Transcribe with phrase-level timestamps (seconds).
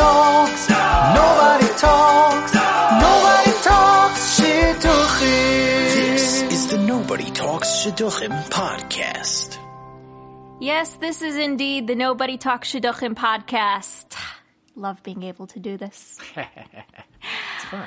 [0.00, 0.68] talks.
[0.70, 2.54] Nobody talks.
[2.54, 4.40] Nobody talks.
[4.40, 5.94] Shidduchim.
[5.94, 9.58] This is the Nobody Talks Shidduchim podcast.
[10.60, 14.16] Yes, this is indeed the Nobody Talks Shidduchim podcast.
[14.74, 16.18] Love being able to do this.
[17.70, 17.86] Fun.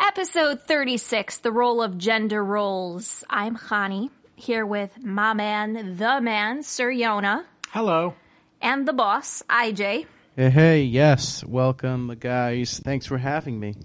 [0.00, 3.24] Episode 36, the role of gender roles.
[3.30, 8.14] I'm Chani, here with my man, the man, Sir Yonah, Hello.
[8.60, 10.06] and the boss, IJ.
[10.36, 12.80] Hey, hey, yes, welcome, guys.
[12.80, 13.76] Thanks for having me.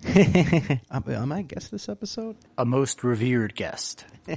[0.89, 2.37] am, am I a guest this episode?
[2.57, 4.05] A most revered guest.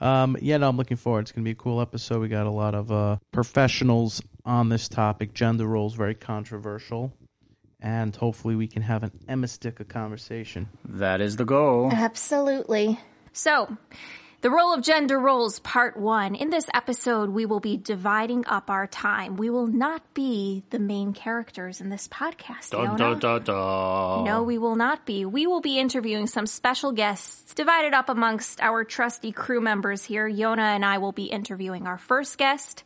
[0.00, 1.20] Um, yeah, no, I'm looking forward.
[1.20, 2.20] It's going to be a cool episode.
[2.20, 5.32] We got a lot of uh, professionals on this topic.
[5.34, 7.12] Gender roles very controversial,
[7.80, 10.68] and hopefully we can have an emistica conversation.
[10.84, 11.90] That is the goal.
[11.92, 12.98] Absolutely.
[13.32, 13.78] So,
[14.44, 16.34] the role of gender roles, part one.
[16.34, 19.38] In this episode, we will be dividing up our time.
[19.38, 22.68] We will not be the main characters in this podcast.
[22.68, 24.24] Dun, dun, dun.
[24.26, 25.24] No, we will not be.
[25.24, 30.28] We will be interviewing some special guests divided up amongst our trusty crew members here.
[30.28, 32.84] Yona and I will be interviewing our first guest.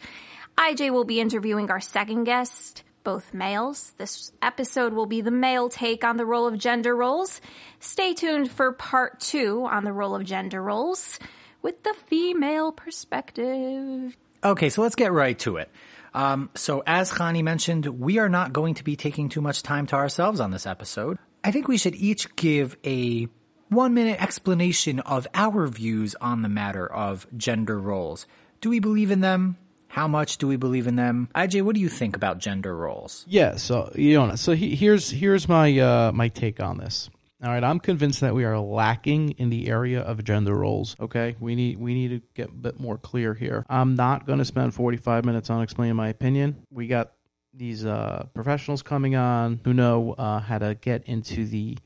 [0.56, 3.94] IJ will be interviewing our second guest, both males.
[3.98, 7.40] This episode will be the male take on the role of gender roles.
[7.80, 11.18] Stay tuned for part two on the role of gender roles
[11.62, 14.16] with the female perspective.
[14.44, 15.70] Okay, so let's get right to it.
[16.14, 19.86] Um, so, as Chani mentioned, we are not going to be taking too much time
[19.88, 21.18] to ourselves on this episode.
[21.44, 23.28] I think we should each give a
[23.68, 28.26] one minute explanation of our views on the matter of gender roles.
[28.60, 29.56] Do we believe in them?
[29.88, 31.28] How much do we believe in them?
[31.34, 33.24] IJ, what do you think about gender roles?
[33.28, 37.10] Yeah, so you know, so he, here's here's my uh, my take on this.
[37.40, 40.96] All right, I'm convinced that we are lacking in the area of gender roles.
[40.98, 43.64] Okay, we need we need to get a bit more clear here.
[43.68, 46.66] I'm not going to spend 45 minutes on explaining my opinion.
[46.68, 47.12] We got
[47.54, 51.78] these uh, professionals coming on who know uh, how to get into the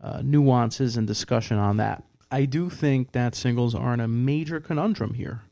[0.00, 2.04] uh, nuances and discussion on that.
[2.30, 5.42] I do think that singles are in a major conundrum here.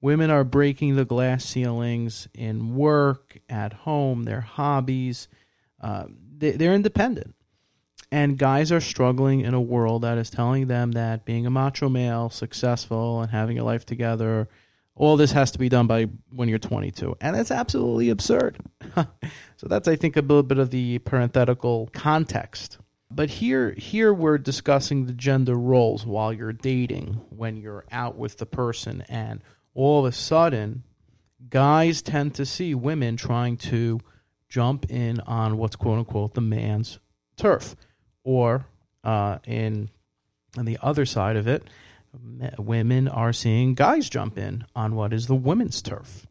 [0.00, 5.26] Women are breaking the glass ceilings in work, at home, their hobbies.
[5.80, 6.04] Uh,
[6.36, 7.33] they, they're independent.
[8.14, 11.88] And guys are struggling in a world that is telling them that being a macho
[11.88, 14.48] male, successful, and having a life together,
[14.94, 17.16] all this has to be done by when you're 22.
[17.20, 18.58] And that's absolutely absurd.
[18.94, 22.78] so that's, I think, a little bit of the parenthetical context.
[23.10, 28.38] But here, here we're discussing the gender roles while you're dating, when you're out with
[28.38, 29.42] the person, and
[29.74, 30.84] all of a sudden,
[31.50, 33.98] guys tend to see women trying to
[34.48, 37.00] jump in on what's quote unquote the man's
[37.36, 37.74] turf,
[38.24, 38.66] or
[39.04, 39.90] uh, in
[40.56, 41.64] on the other side of it,
[42.58, 46.26] women are seeing guys jump in on what is the women's turf.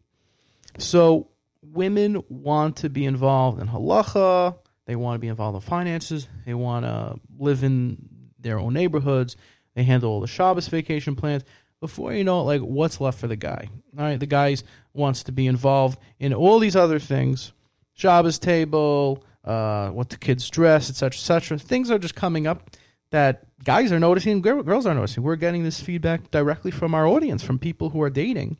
[0.77, 1.27] So
[1.61, 4.55] women want to be involved in halacha.
[4.85, 6.27] They want to be involved in finances.
[6.45, 7.97] They want to live in
[8.39, 9.37] their own neighborhoods.
[9.75, 11.43] They handle all the Shabbos vacation plans.
[11.79, 13.67] Before you know it, like what's left for the guy?
[13.97, 14.55] All right, the guy
[14.93, 17.51] wants to be involved in all these other things,
[17.93, 21.57] Shabbos table, uh, what the kids dress, etc., etc.
[21.59, 22.69] Things are just coming up
[23.11, 25.23] that guys are noticing, gir- girls are noticing.
[25.23, 28.57] We're getting this feedback directly from our audience, from people who are dating,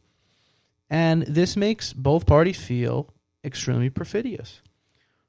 [0.90, 3.14] and this makes both parties feel
[3.44, 4.62] extremely perfidious.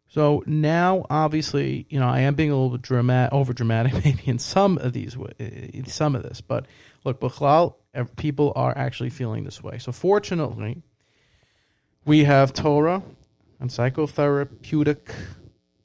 [0.09, 4.39] So now, obviously, you know, I am being a little dramatic, over dramatic, maybe in
[4.39, 6.41] some of these, in some of this.
[6.41, 6.67] But
[7.05, 7.21] look,
[8.17, 9.79] people are actually feeling this way.
[9.79, 10.83] So fortunately,
[12.05, 13.03] we have Torah
[13.59, 15.13] and psychotherapeutic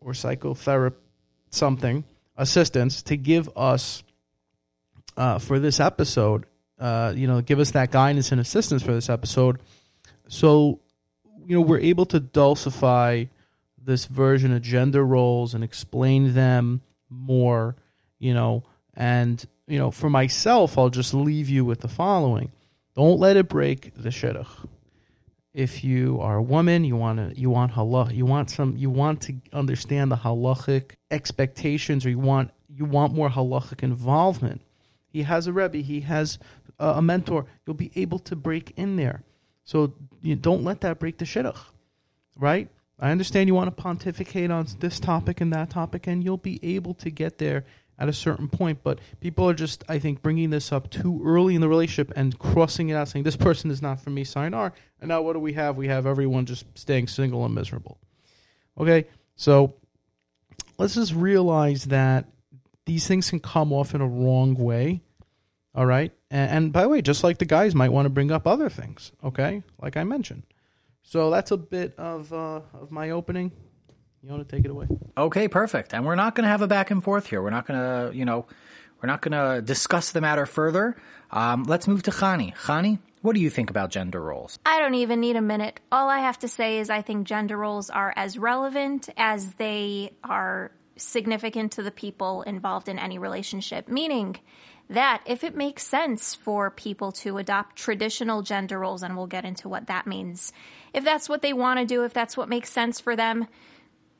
[0.09, 0.97] or psychotherapy
[1.51, 2.03] something
[2.37, 4.03] assistance to give us
[5.17, 6.45] uh, for this episode.
[6.79, 9.59] Uh, you know, give us that guidance and assistance for this episode.
[10.29, 10.79] So,
[11.45, 13.25] you know, we're able to dulcify
[13.83, 17.75] this version of gender roles and explain them more,
[18.17, 18.63] you know,
[18.95, 22.51] and you know, for myself, I'll just leave you with the following.
[22.95, 24.47] Don't let it break the shidduch.
[25.53, 28.89] If you are a woman, you want to, you want halach, you want some, you
[28.89, 34.61] want to understand the halachic expectations, or you want, you want more halachic involvement.
[35.07, 36.37] He has a rebbe, he has
[36.77, 37.45] a, a mentor.
[37.65, 39.23] You'll be able to break in there.
[39.65, 41.59] So you don't let that break the shidduch,
[42.35, 42.69] right?
[42.99, 46.59] I understand you want to pontificate on this topic and that topic, and you'll be
[46.61, 47.65] able to get there
[47.99, 48.79] at a certain point.
[48.83, 52.37] But people are just, I think, bringing this up too early in the relationship and
[52.39, 54.71] crossing it out, saying this person is not for me, sayonara.
[55.01, 55.77] And now what do we have?
[55.77, 57.99] We have everyone just staying single and miserable.
[58.79, 59.75] Okay, so
[60.77, 62.25] let's just realize that
[62.85, 65.01] these things can come off in a wrong way.
[65.75, 68.31] All right, and, and by the way, just like the guys might want to bring
[68.31, 69.11] up other things.
[69.23, 70.43] Okay, like I mentioned.
[71.03, 73.51] So that's a bit of uh, of my opening.
[74.23, 74.87] You want to take it away?
[75.17, 75.93] Okay, perfect.
[75.93, 77.41] And we're not going to have a back and forth here.
[77.41, 78.47] We're not going to, you know,
[79.01, 80.97] we're not going to discuss the matter further.
[81.31, 82.53] Um, let's move to Chani.
[82.55, 84.59] Chani, what do you think about gender roles?
[84.65, 85.79] I don't even need a minute.
[85.91, 90.11] All I have to say is I think gender roles are as relevant as they
[90.23, 94.35] are significant to the people involved in any relationship, meaning
[94.89, 99.45] that if it makes sense for people to adopt traditional gender roles, and we'll get
[99.45, 100.51] into what that means,
[100.93, 103.47] if that's what they want to do, if that's what makes sense for them,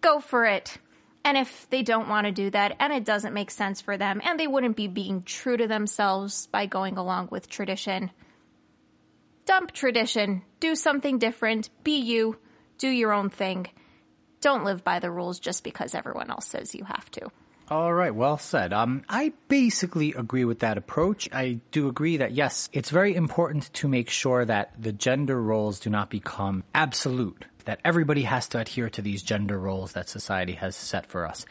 [0.01, 0.78] go for it.
[1.24, 4.22] And if they don't want to do that and it doesn't make sense for them
[4.24, 8.12] and they wouldn't be being true to themselves by going along with tradition,
[9.46, 12.38] dump tradition, do something different, be you,
[12.78, 13.68] do your own thing.
[14.42, 17.30] Don't live by the rules just because everyone else says you have to.
[17.69, 18.74] All right, well said.
[18.74, 21.30] Um, I basically agree with that approach.
[21.31, 25.80] I do agree that yes, it's very important to make sure that the gender roles
[25.80, 30.54] do not become absolute, that everybody has to adhere to these gender roles that society
[30.54, 31.45] has set for us.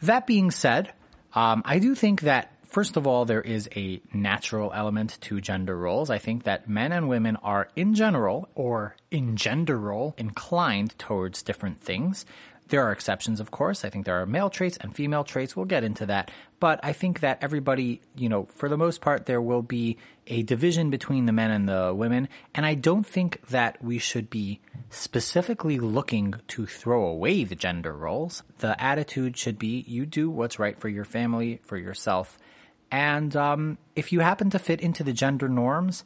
[0.00, 0.92] That being said,
[1.34, 5.74] um, I do think that First of all, there is a natural element to gender
[5.78, 6.10] roles.
[6.10, 11.42] I think that men and women are in general or in gender role inclined towards
[11.42, 12.26] different things.
[12.68, 13.82] There are exceptions, of course.
[13.84, 15.56] I think there are male traits and female traits.
[15.56, 16.30] We'll get into that.
[16.60, 19.96] But I think that everybody, you know, for the most part, there will be
[20.26, 22.28] a division between the men and the women.
[22.54, 27.92] And I don't think that we should be specifically looking to throw away the gender
[27.92, 28.42] roles.
[28.58, 32.38] The attitude should be you do what's right for your family, for yourself.
[32.90, 36.04] And um, if you happen to fit into the gender norms,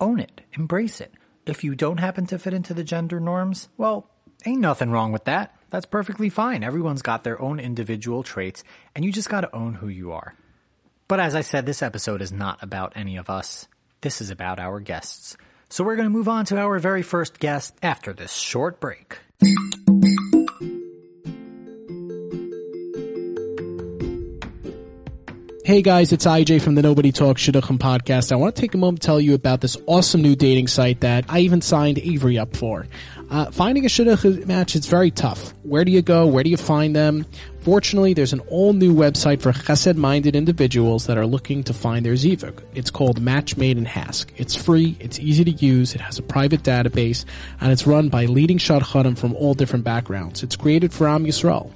[0.00, 1.12] own it, embrace it.
[1.46, 4.08] If you don't happen to fit into the gender norms, well,
[4.46, 5.54] ain't nothing wrong with that.
[5.70, 6.62] That's perfectly fine.
[6.62, 8.64] Everyone's got their own individual traits,
[8.94, 10.34] and you just gotta own who you are.
[11.14, 13.68] But as I said, this episode is not about any of us.
[14.00, 15.36] This is about our guests.
[15.68, 19.18] So we're gonna move on to our very first guest after this short break.
[25.64, 28.32] Hey guys, it's IJ from the Nobody Talks Shidduchim podcast.
[28.32, 31.00] I want to take a moment to tell you about this awesome new dating site
[31.00, 32.86] that I even signed Avery up for.
[33.30, 35.54] Uh, finding a Shidduch match is very tough.
[35.62, 36.26] Where do you go?
[36.26, 37.24] Where do you find them?
[37.60, 42.12] Fortunately, there's an all new website for chesed-minded individuals that are looking to find their
[42.12, 42.62] zivug.
[42.74, 44.28] It's called Match Made in Hask.
[44.36, 47.24] It's free, it's easy to use, it has a private database,
[47.62, 50.42] and it's run by leading shadchanim from all different backgrounds.
[50.42, 51.72] It's created for Am Yisrael.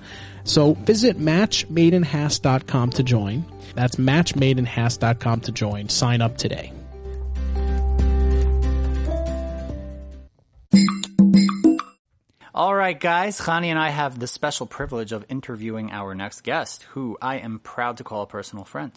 [0.48, 3.44] So visit matchmadeinhask.com to join.
[3.74, 5.88] That's matchmadeinhask.com to join.
[5.90, 6.72] Sign up today.
[12.54, 16.82] All right, guys, Khani and I have the special privilege of interviewing our next guest,
[16.90, 18.90] who I am proud to call a personal friend.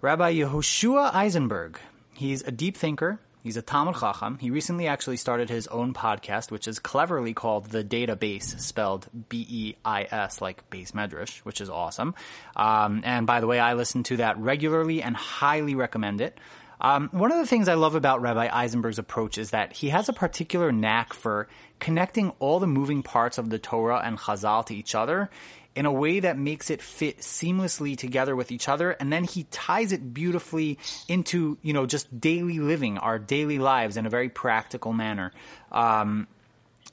[0.00, 1.78] Rabbi Yehoshua Eisenberg.
[2.14, 3.20] He's a deep thinker.
[3.46, 4.38] He's a Talmud Chacham.
[4.38, 10.40] He recently actually started his own podcast, which is cleverly called The DataBeis, spelled B-E-I-S,
[10.40, 12.16] like beis medrash, which is awesome.
[12.56, 16.36] Um, and by the way, I listen to that regularly and highly recommend it.
[16.80, 20.08] Um, one of the things I love about Rabbi Eisenberg's approach is that he has
[20.08, 21.46] a particular knack for
[21.78, 25.30] connecting all the moving parts of the Torah and Chazal to each other
[25.76, 28.92] in a way that makes it fit seamlessly together with each other.
[28.92, 33.98] And then he ties it beautifully into, you know, just daily living, our daily lives
[33.98, 35.32] in a very practical manner.
[35.70, 36.28] Um,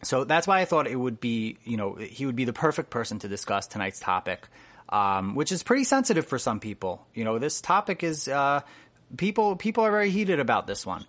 [0.04, 2.90] so that's why I thought it would be, you know, he would be the perfect
[2.90, 4.48] person to discuss tonight's topic,
[4.90, 7.08] um, which is pretty sensitive for some people.
[7.16, 8.62] You know, this topic is, uh,
[9.16, 11.06] people people are very heated about this one.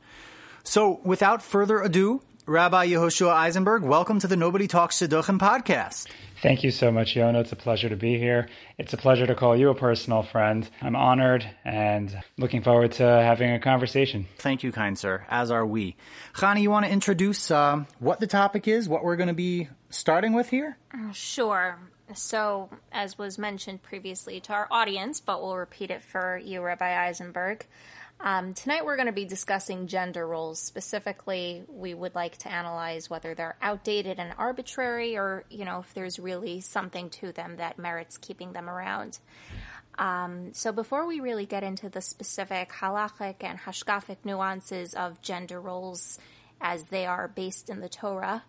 [0.63, 6.07] So, without further ado, Rabbi Yehoshua Eisenberg, welcome to the Nobody Talks Shidduchim podcast.
[6.45, 7.41] Thank you so much, Yonah.
[7.41, 8.51] It's a pleasure to be here.
[8.77, 10.69] It's a pleasure to call you a personal friend.
[10.83, 14.27] I'm honored and looking forward to having a conversation.
[14.37, 15.25] Thank you, kind sir.
[15.31, 15.97] As are we.
[16.35, 19.71] Chani, you want to introduce uh, what the topic is, what we're going to be
[19.89, 20.77] starting with here?
[21.15, 21.79] Sure.
[22.13, 27.09] So, as was mentioned previously to our audience, but we'll repeat it for you, Rabbi
[27.09, 27.65] Eisenberg.
[28.25, 30.59] Um, tonight we're going to be discussing gender roles.
[30.59, 35.93] Specifically, we would like to analyze whether they're outdated and arbitrary or, you know, if
[35.93, 39.19] there's really something to them that merits keeping them around.
[39.99, 45.61] Um, so before we really get into the specific halachic and hashkafic nuances of gender
[45.61, 46.19] roles
[46.63, 48.43] as they are based in the Torah,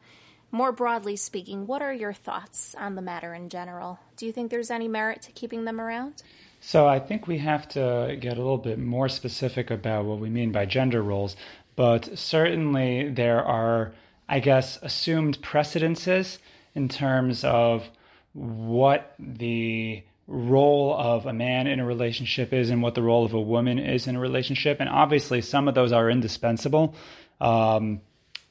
[0.52, 4.00] more broadly speaking, what are your thoughts on the matter in general?
[4.16, 6.24] Do you think there's any merit to keeping them around?
[6.68, 10.32] So I think we have to get a little bit more specific about what we
[10.32, 11.36] mean by gender roles,
[11.76, 13.94] but certainly there are,
[14.28, 16.40] I guess, assumed precedences
[16.74, 17.88] in terms of
[18.34, 23.36] what the role of a man in a relationship is and what the role of
[23.36, 24.80] a woman is in a relationship.
[24.80, 26.96] And obviously, some of those are indispensable.
[27.40, 28.02] Um,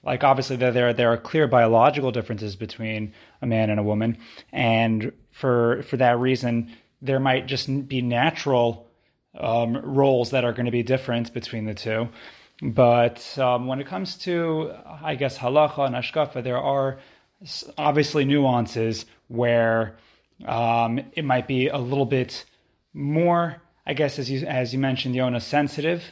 [0.05, 4.19] like obviously there there there are clear biological differences between a man and a woman,
[4.53, 6.71] and for for that reason,
[7.05, 8.89] there might just be natural
[9.39, 12.09] um, roles that are going to be different between the two.
[12.63, 16.99] But um, when it comes to, I guess, halacha and hashkafa, there are
[17.77, 19.97] obviously nuances where
[20.47, 22.45] um, it might be a little bit
[22.93, 26.03] more, I guess, as you as you mentioned, Yonah, sensitive.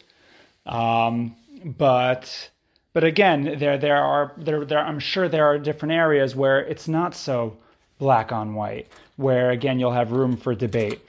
[0.66, 2.50] Um, but
[2.92, 6.88] but again, there there are there there I'm sure there are different areas where it's
[6.88, 7.56] not so
[7.99, 11.00] black on white, where again you'll have room for debate.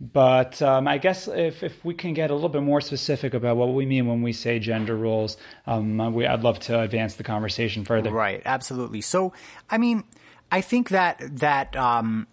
[0.00, 3.56] But um, I guess if, if we can get a little bit more specific about
[3.56, 7.22] what we mean when we say gender roles, um, we, I'd love to advance the
[7.22, 8.10] conversation further.
[8.10, 9.00] Right, absolutely.
[9.00, 9.32] So,
[9.70, 10.02] I mean,
[10.50, 12.26] I think that that um,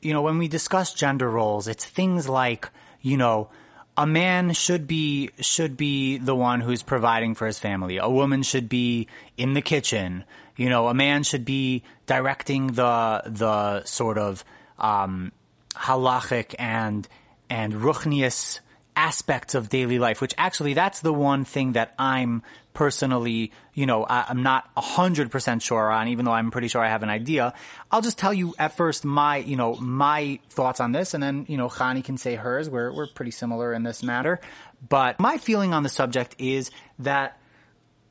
[0.00, 2.68] you know when we discuss gender roles, it's things like
[3.02, 3.50] you know
[3.96, 7.98] a man should be should be the one who's providing for his family.
[7.98, 10.24] A woman should be in the kitchen.
[10.56, 14.44] You know, a man should be directing the the sort of
[14.78, 15.32] um,
[15.74, 17.06] halachic and
[17.50, 18.60] and ruchnius
[18.96, 24.04] aspects of daily life, which actually that's the one thing that I'm personally, you know,
[24.04, 27.08] I, am not hundred percent sure on, even though I'm pretty sure I have an
[27.08, 27.54] idea.
[27.90, 31.46] I'll just tell you at first my, you know, my thoughts on this, and then
[31.48, 32.68] you know, Chani can say hers.
[32.68, 34.40] We're we're pretty similar in this matter,
[34.88, 37.38] but my feeling on the subject is that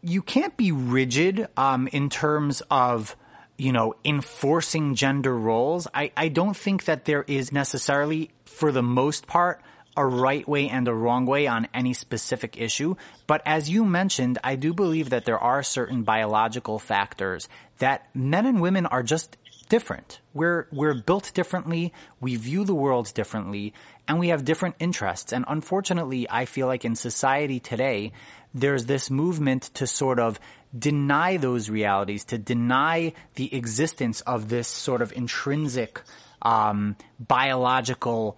[0.02, 3.16] you can't be rigid um, in terms of
[3.58, 5.88] you know, enforcing gender roles.
[5.94, 9.62] I, I don't think that there is necessarily, for the most part,
[9.96, 12.96] a right way and a wrong way on any specific issue.
[13.28, 18.46] But as you mentioned, I do believe that there are certain biological factors that men
[18.46, 19.38] and women are just
[19.70, 20.20] different.
[20.34, 21.94] We're, we're built differently.
[22.20, 23.74] We view the world differently
[24.08, 25.32] and we have different interests.
[25.32, 28.12] And unfortunately, I feel like in society today,
[28.54, 30.40] there's this movement to sort of
[30.78, 36.02] deny those realities, to deny the existence of this sort of intrinsic
[36.42, 38.38] um, biological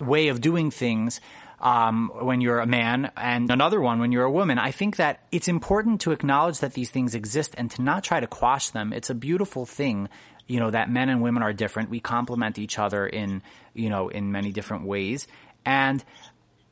[0.00, 1.20] way of doing things.
[1.62, 4.58] Um, when you're a man and another one when you're a woman.
[4.58, 8.18] I think that it's important to acknowledge that these things exist and to not try
[8.18, 8.94] to quash them.
[8.94, 10.08] It's a beautiful thing,
[10.46, 11.90] you know, that men and women are different.
[11.90, 13.42] We complement each other in,
[13.74, 15.28] you know, in many different ways.
[15.66, 16.02] And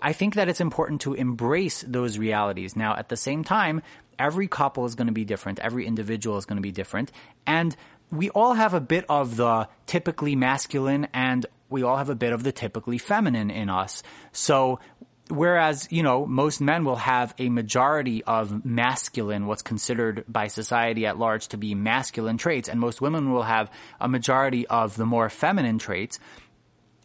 [0.01, 2.75] I think that it's important to embrace those realities.
[2.75, 3.83] Now, at the same time,
[4.19, 5.59] every couple is going to be different.
[5.59, 7.13] Every individual is going to be different.
[7.47, 7.77] And
[8.11, 12.33] we all have a bit of the typically masculine and we all have a bit
[12.33, 14.03] of the typically feminine in us.
[14.33, 14.81] So
[15.29, 21.07] whereas, you know, most men will have a majority of masculine, what's considered by society
[21.07, 23.71] at large to be masculine traits, and most women will have
[24.01, 26.19] a majority of the more feminine traits.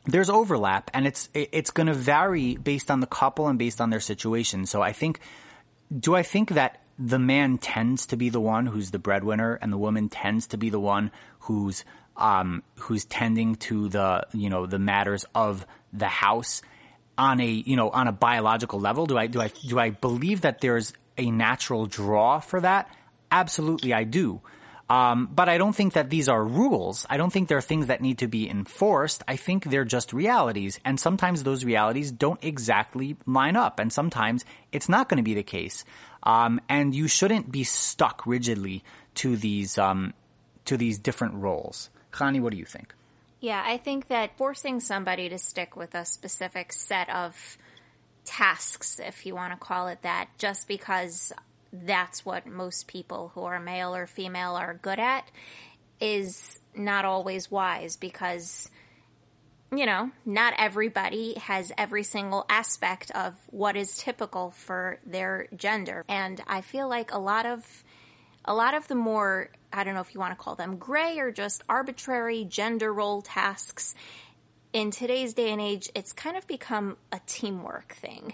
[0.06, 3.90] There's overlap and it's, it's going to vary based on the couple and based on
[3.90, 4.66] their situation.
[4.66, 5.20] So I think,
[5.98, 9.72] do I think that the man tends to be the one who's the breadwinner and
[9.72, 11.84] the woman tends to be the one who's
[12.16, 16.62] um, who's tending to the you know the matters of the house
[17.18, 20.42] on a you know on a biological level do i do i do i believe
[20.42, 22.90] that there's a natural draw for that
[23.32, 24.42] absolutely i do
[24.90, 27.06] um, but I don't think that these are rules.
[27.10, 29.24] I don't think they're things that need to be enforced.
[29.28, 30.80] I think they're just realities.
[30.84, 33.80] And sometimes those realities don't exactly line up.
[33.80, 35.86] And sometimes it's not going to be the case.
[36.24, 38.84] Um, and you shouldn't be stuck rigidly
[39.16, 40.14] to these um,
[40.66, 41.90] to these different roles.
[42.14, 42.94] Chani, what do you think?
[43.40, 47.58] Yeah, I think that forcing somebody to stick with a specific set of
[48.24, 51.34] tasks, if you want to call it that, just because
[51.74, 55.30] that's what most people who are male or female are good at,
[56.00, 58.70] is not always wise because
[59.78, 66.04] you know, not everybody has every single aspect of what is typical for their gender.
[66.08, 67.84] And I feel like a lot of
[68.46, 71.20] a lot of the more I don't know if you want to call them gray
[71.20, 73.96] or just arbitrary gender role tasks
[74.74, 78.34] in today's day and age, it's kind of become a teamwork thing.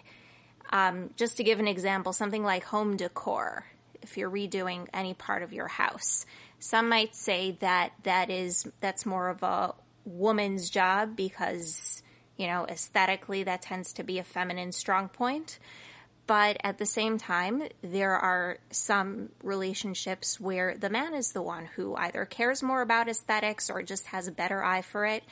[0.72, 3.66] Um, just to give an example, something like home decor,
[4.02, 6.26] if you're redoing any part of your house,
[6.60, 9.74] some might say that that is that's more of a
[10.10, 12.02] woman's job because,
[12.36, 15.60] you know, aesthetically that tends to be a feminine strong point.
[16.26, 21.66] But at the same time, there are some relationships where the man is the one
[21.76, 25.24] who either cares more about aesthetics or just has a better eye for it.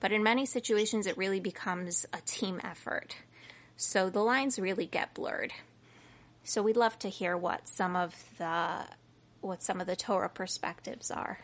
[0.00, 3.16] But in many situations, it really becomes a team effort.
[3.76, 5.52] So the lines really get blurred.
[6.42, 8.86] So we'd love to hear what some of the
[9.42, 11.40] what some of the Torah perspectives are.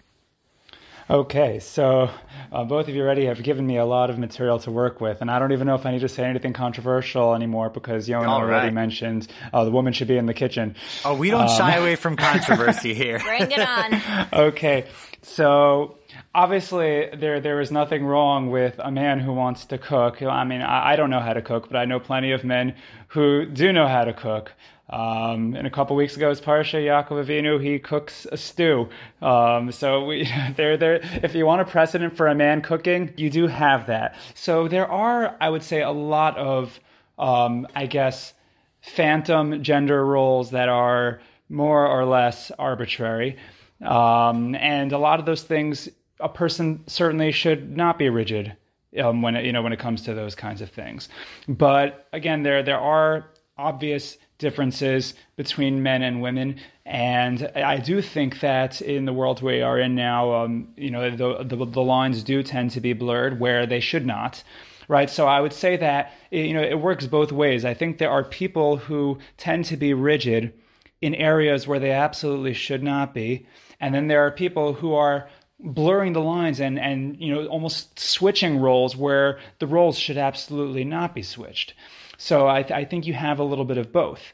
[1.12, 2.09] Okay, so
[2.50, 5.21] uh, both of you already have given me a lot of material to work with,
[5.21, 8.31] and I don't even know if I need to say anything controversial anymore because Yonah
[8.31, 8.73] All already right.
[8.73, 10.75] mentioned uh, the woman should be in the kitchen.
[11.04, 13.19] Oh, we don't shy away from controversy here.
[13.19, 14.00] Bring it on.
[14.33, 14.87] Okay,
[15.21, 15.99] so
[16.35, 20.23] obviously there there is nothing wrong with a man who wants to cook.
[20.23, 22.75] I mean, I, I don't know how to cook, but I know plenty of men
[23.09, 24.52] who do know how to cook.
[24.93, 27.63] Um, and a couple weeks ago, it's Parsha Yaakov Avinu.
[27.63, 28.91] He cooks a stew.
[29.23, 31.01] Um, so we, there, there.
[31.23, 34.17] If you want a precedent for a man cooking, you do have that.
[34.35, 36.79] So there are, I would say, a lot of,
[37.19, 38.35] um, I guess,
[38.83, 43.39] phantom gender roles that are more or less arbitrary.
[43.81, 45.89] Um, and a lot of those things,
[46.21, 48.57] a person certainly should not be rigid
[49.03, 51.09] um, when it, you know when it comes to those kinds of things.
[51.49, 58.41] But again, there there are obvious differences between men and women, and I do think
[58.41, 62.23] that in the world we are in now, um, you know, the, the the lines
[62.23, 64.45] do tend to be blurred where they should not
[64.89, 65.09] right?
[65.09, 67.65] So I would say that you know it works both ways.
[67.65, 70.53] I think there are people who tend to be rigid
[71.01, 73.47] in areas where they absolutely should not be,
[73.81, 77.99] and then there are people who are blurring the lines and and you know almost
[77.99, 81.75] switching roles where the roles should absolutely not be switched.
[82.23, 84.33] So I, th- I think you have a little bit of both.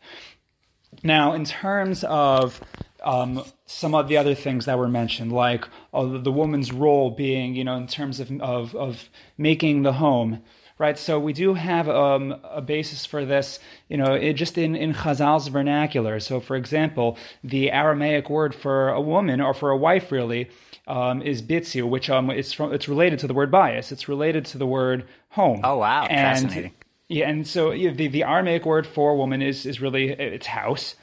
[1.02, 2.60] Now, in terms of
[3.02, 5.64] um, some of the other things that were mentioned, like
[5.94, 10.42] uh, the, woman's role being, you know, in terms of, of, of making the home,
[10.76, 10.98] right?
[10.98, 14.92] So we do have um, a basis for this, you know, it, just in, in
[14.92, 16.20] Chazal's vernacular.
[16.20, 20.50] So, for example, the Aramaic word for a woman or for a wife, really,
[20.86, 23.92] um, is bitziu, which um, it's from, it's related to the word bayis.
[23.92, 25.62] It's related to the word home.
[25.64, 26.04] Oh, wow.
[26.04, 26.74] And- Fascinating.
[27.08, 30.94] Yeah, and so yeah, the the Aramaic word for woman is is really it's house,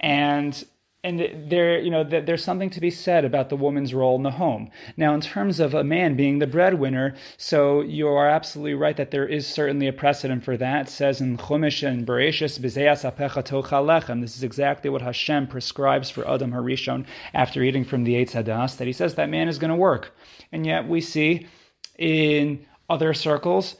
[0.00, 0.64] and
[1.04, 4.24] and there you know th- there's something to be said about the woman's role in
[4.24, 4.70] the home.
[4.96, 9.12] Now, in terms of a man being the breadwinner, so you are absolutely right that
[9.12, 10.88] there is certainly a precedent for that.
[10.88, 15.46] It says in Chumash and Bereshis, "B'zeyas apecha tochal lechem." This is exactly what Hashem
[15.46, 18.76] prescribes for Adam Harishon after eating from the Eitz Hadas.
[18.78, 20.12] That He says that man is going to work,
[20.50, 21.46] and yet we see
[21.98, 23.76] in other circles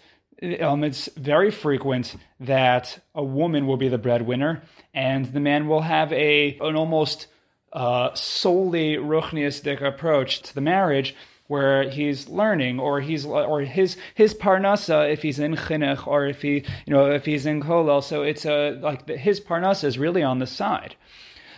[0.61, 5.81] um, it's very frequent that a woman will be the breadwinner and the man will
[5.81, 7.27] have a an almost
[7.73, 11.15] uh, solely ruchniistic approach to the marriage
[11.49, 16.43] where he's learning or he's or his his parnasa if he's in chinuch or if
[16.43, 20.23] he you know if he's in kollel so it's a like his parnasa is really
[20.23, 20.97] on the side.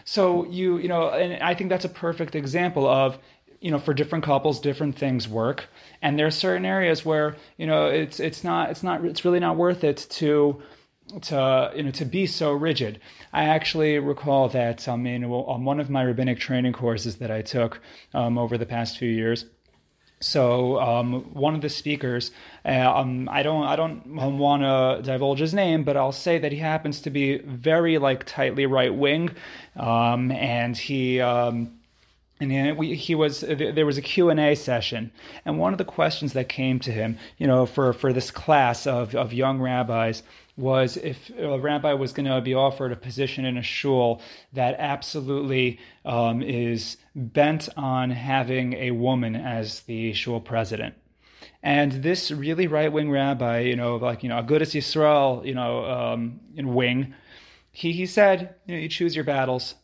[0.05, 3.19] So you you know and i think that's a perfect example of
[3.61, 5.69] you know for different couples different things work
[6.03, 9.41] and there are certain areas where you know it's it's not it's not it's really
[9.41, 10.63] not worth it to
[11.23, 13.01] to you know to be so rigid.
[13.33, 17.43] I actually recall that um, in, on one of my rabbinic training courses that I
[17.43, 17.81] took
[18.15, 19.45] um, over the past few years.
[20.21, 22.33] So um, one of the speakers,
[22.65, 26.51] uh, um, I don't, I don't want to divulge his name, but I'll say that
[26.51, 29.31] he happens to be very like tightly right wing,
[29.77, 31.21] um, and he.
[31.21, 31.78] Um,
[32.41, 35.11] and we, he was there was a q&a session.
[35.45, 38.87] And one of the questions that came to him you know for, for this class
[38.87, 40.23] of, of young rabbis
[40.57, 44.21] was if a rabbi was going to be offered a position in a shul
[44.53, 50.95] that absolutely um, is bent on having a woman as the shul president.
[51.63, 56.41] And this really right-wing rabbi you know like you know Agudas Yisrael you know um,
[56.57, 57.15] in wing
[57.73, 59.75] he, he said you know you choose your battles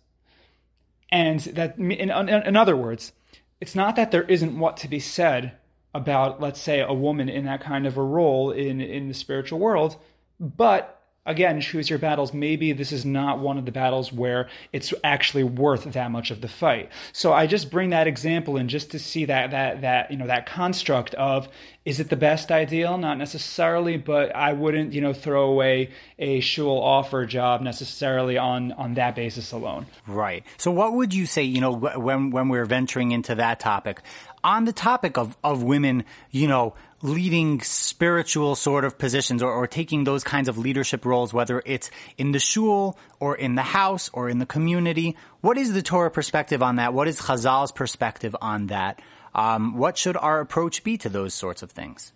[1.14, 3.12] and that, in, in other words,
[3.60, 5.52] it's not that there isn't what to be said
[5.94, 9.60] about, let's say, a woman in that kind of a role in, in the spiritual
[9.60, 9.94] world,
[10.40, 12.32] but again, choose your battles.
[12.32, 16.40] Maybe this is not one of the battles where it's actually worth that much of
[16.40, 16.90] the fight.
[17.12, 20.26] So I just bring that example in just to see that that that you know
[20.26, 21.48] that construct of
[21.84, 22.96] is it the best ideal?
[22.96, 28.72] Not necessarily, but I wouldn't you know throw away a shul offer job necessarily on
[28.72, 29.86] on that basis alone.
[30.06, 30.44] Right.
[30.56, 34.00] So what would you say, you know, when, when we're venturing into that topic,
[34.42, 39.66] on the topic of, of women, you know, leading spiritual sort of positions or, or
[39.66, 44.08] taking those kinds of leadership roles, whether it's in the shul or in the house
[44.14, 46.94] or in the community, what is the Torah perspective on that?
[46.94, 49.02] What is Chazal's perspective on that?
[49.34, 52.14] Um, what should our approach be to those sorts of things?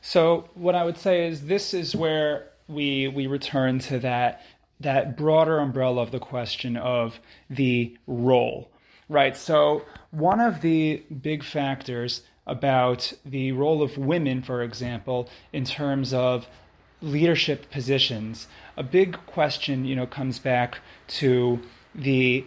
[0.00, 4.42] So what I would say is this is where we we return to that
[4.78, 7.18] that broader umbrella of the question of
[7.50, 8.70] the role,
[9.08, 9.36] right?
[9.36, 9.82] So
[10.12, 16.48] one of the big factors about the role of women, for example, in terms of
[17.00, 21.60] leadership positions, a big question, you know, comes back to
[21.94, 22.44] the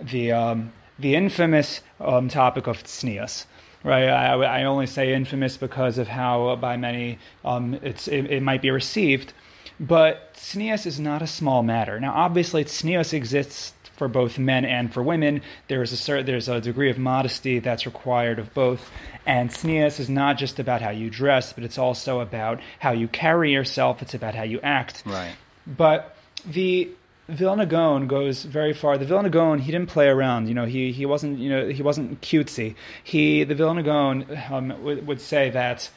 [0.00, 3.44] the um, the infamous um, topic of tznius.
[3.84, 8.24] Right, I, I, only say infamous because of how uh, by many um, it's it,
[8.32, 9.32] it, might be received,
[9.78, 12.00] but tznius is not a small matter.
[12.00, 15.42] Now, obviously, tznius exists for both men and for women.
[15.68, 18.90] There is a certain, there's a degree of modesty that's required of both,
[19.26, 23.08] and tznius is not just about how you dress, but it's also about how you
[23.08, 24.02] carry yourself.
[24.02, 25.02] It's about how you act.
[25.06, 25.34] Right.
[25.66, 26.90] But the
[27.28, 28.98] Vilna Gaon goes very far.
[28.98, 30.46] The Vilna Gaon, he didn't play around.
[30.46, 32.76] You know, he, he wasn't you know he wasn't cutesy.
[33.02, 35.90] He the Vilna Gaon um, would, would say that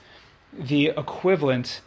[0.54, 1.82] the equivalent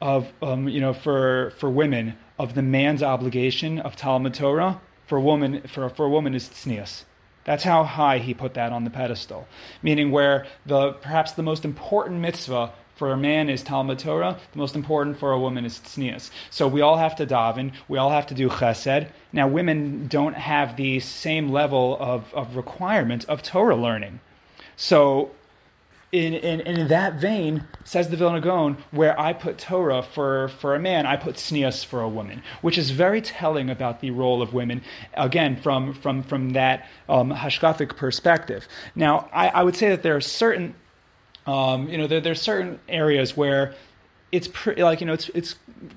[0.00, 5.18] of um, you know for for women of the man's obligation of Talmud Torah for
[5.18, 7.04] a woman for for a woman is tznius.
[7.44, 9.48] That's how high he put that on the pedestal.
[9.82, 14.38] Meaning where the perhaps the most important mitzvah for a man is Talmud Torah.
[14.52, 16.30] The most important for a woman is tznius.
[16.50, 17.72] So we all have to daven.
[17.88, 19.08] We all have to do chesed.
[19.32, 24.20] Now, women don't have the same level of, of requirement of Torah learning.
[24.76, 25.30] So
[26.10, 28.40] in, in, in that vein, says the Vilna
[28.92, 32.78] where I put Torah for, for a man, I put tznius for a woman, which
[32.78, 34.82] is very telling about the role of women,
[35.14, 37.30] again, from, from, from that um,
[37.96, 38.66] perspective.
[38.94, 40.74] Now, I, I would say that there are certain
[41.48, 43.74] um, you know, there, there's certain areas where
[44.30, 45.54] it's pretty like you know it's it's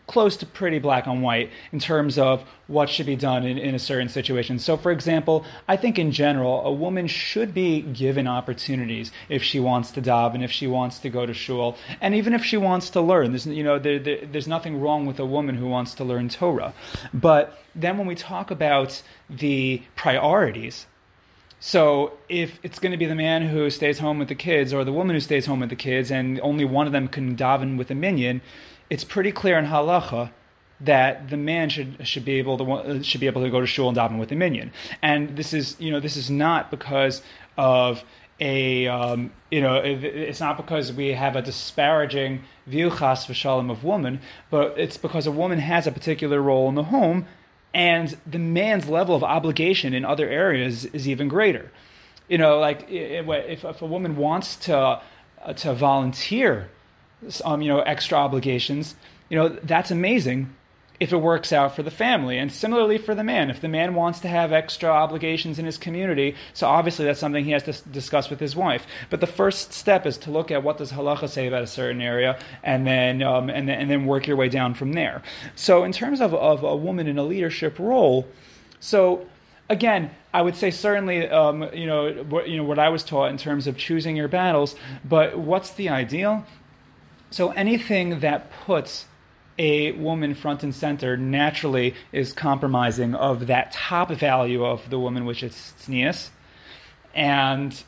[0.08, 3.76] close to pretty black and white in terms of what should be done in, in
[3.76, 4.60] a certain situation.
[4.60, 9.60] So, for example, I think in general, a woman should be given opportunities if she
[9.60, 12.90] wants to daven, if she wants to go to shul, and even if she wants
[12.92, 13.32] to learn.
[13.32, 16.30] There's you know there, there, there's nothing wrong with a woman who wants to learn
[16.30, 16.74] Torah,
[17.14, 20.86] but then when we talk about the priorities
[21.64, 24.84] so if it's going to be the man who stays home with the kids or
[24.84, 27.78] the woman who stays home with the kids, and only one of them can daven
[27.78, 28.42] with a minyan,
[28.92, 30.30] it's pretty clear in halacha
[30.82, 33.66] that the man should should be able to uh, should be able to go to
[33.66, 34.72] shul and daven with a minyan.
[35.02, 37.24] And this is you know this is not because
[37.58, 38.04] of
[38.42, 43.84] a um, you know it's not because we have a disparaging view chas v'shalom of
[43.86, 47.26] woman, but it's because a woman has a particular role in the home
[47.74, 51.72] and the man's level of obligation in other areas is even greater.
[52.28, 55.02] You know, like if, if a woman wants to
[55.44, 56.70] uh, to volunteer,
[57.44, 58.96] um, you know, extra obligations,
[59.30, 60.54] you know, that's amazing
[61.02, 62.38] if it works out for the family.
[62.38, 65.80] And similarly for the man, if the man wants to have extra obligations in his
[65.80, 68.86] community, so obviously that's something he has to discuss with his wife.
[69.10, 72.02] But the first step is to look at what does halacha say about a certain
[72.02, 75.24] area, and then um, and and then work your way down from there.
[75.56, 78.28] So in terms of of a woman in a leadership role,
[78.80, 79.26] so
[79.70, 83.32] again, I would say certainly, um, you know, what, you know what I was taught
[83.32, 84.76] in terms of choosing your battles.
[85.04, 86.46] But what's the ideal?
[87.32, 89.06] So anything that puts
[89.58, 95.26] a woman front and center naturally is compromising of that top value of the woman,
[95.26, 96.30] which is tznius,
[97.14, 97.84] and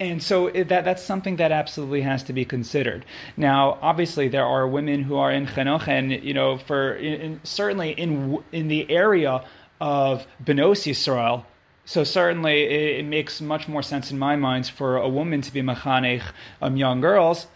[0.00, 3.04] and so that that's something that absolutely has to be considered.
[3.36, 7.40] Now, obviously, there are women who are in chinuch, and you know, for in, in,
[7.44, 9.44] certainly in in the area
[9.80, 11.44] of benos Yisrael.
[11.84, 15.52] So certainly, it, it, makes much more sense in my mind for a woman to
[15.52, 16.22] be machanech
[16.60, 17.48] um, young girls,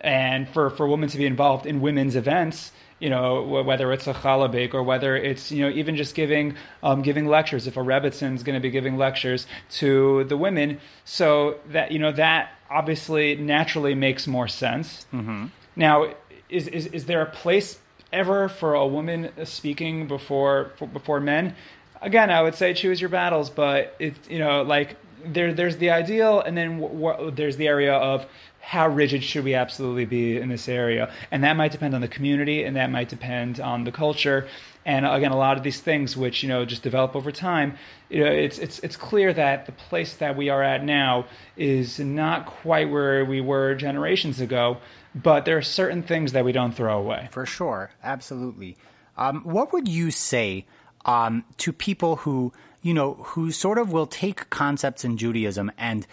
[0.00, 4.14] and for for women to be involved in women's events you know, whether it's a
[4.14, 7.66] chalabik or whether it's, you know, even just giving um, giving lectures.
[7.66, 11.98] If a Rebbitzin is going to be giving lectures to the women, so that you
[11.98, 15.06] know that obviously naturally makes more sense.
[15.12, 15.46] Mm-hmm.
[15.76, 16.14] Now,
[16.48, 17.78] is, is is there a place
[18.12, 21.54] ever for a woman speaking before before men?
[22.02, 25.90] Again, I would say choose your battles, but it's you know like there there's the
[25.90, 28.26] ideal, and then w- w- there's the area of
[28.68, 31.10] how rigid should we absolutely be in this area?
[31.30, 34.46] And that might depend on the community and that might depend on the culture.
[34.84, 37.78] And again, a lot of these things which, you know, just develop over time,
[38.10, 41.24] you know, it's, it's, it's clear that the place that we are at now
[41.56, 44.76] is not quite where we were generations ago,
[45.14, 47.30] but there are certain things that we don't throw away.
[47.30, 47.92] For sure.
[48.04, 48.76] Absolutely.
[49.16, 50.66] Um, what would you say
[51.06, 52.52] um, to people who,
[52.82, 56.06] you know, who sort of will take concepts in Judaism and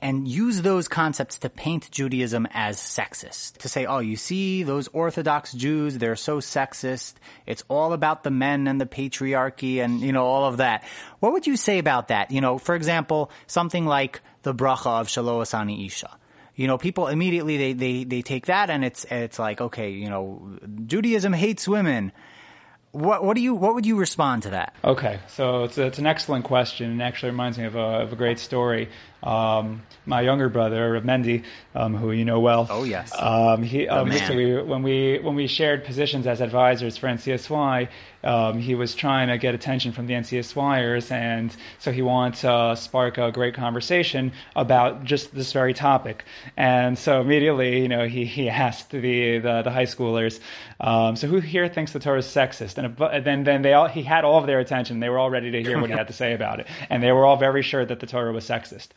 [0.00, 3.58] and use those concepts to paint Judaism as sexist.
[3.58, 7.14] To say, oh, you see those Orthodox Jews, they're so sexist.
[7.46, 10.84] It's all about the men and the patriarchy and, you know, all of that.
[11.20, 12.30] What would you say about that?
[12.30, 16.16] You know, for example, something like the bracha of Shelo Asani Isha.
[16.54, 20.10] You know, people immediately they, they, they take that and it's it's like, okay, you
[20.10, 22.12] know, Judaism hates women
[22.92, 24.74] what what do you what would you respond to that?
[24.84, 28.16] Okay, so it's it's an excellent question, and actually reminds me of a, of a
[28.16, 28.90] great story.
[29.22, 32.66] Um, my younger brother Mendy, um, who you know well.
[32.70, 33.12] Oh yes.
[33.16, 37.88] Um, he um, we, when we when we shared positions as advisors for NCSY,
[38.24, 42.76] um, he was trying to get attention from the NCSYers, and so he wanted to
[42.76, 46.24] spark a great conversation about just this very topic.
[46.56, 50.40] And so immediately, you know, he, he asked the, the, the high schoolers,
[50.80, 52.78] um, so who here thinks the Torah is sexist?
[52.78, 55.00] And then then they all he had all of their attention.
[55.00, 57.12] They were all ready to hear what he had to say about it, and they
[57.12, 58.88] were all very sure that the Torah was sexist.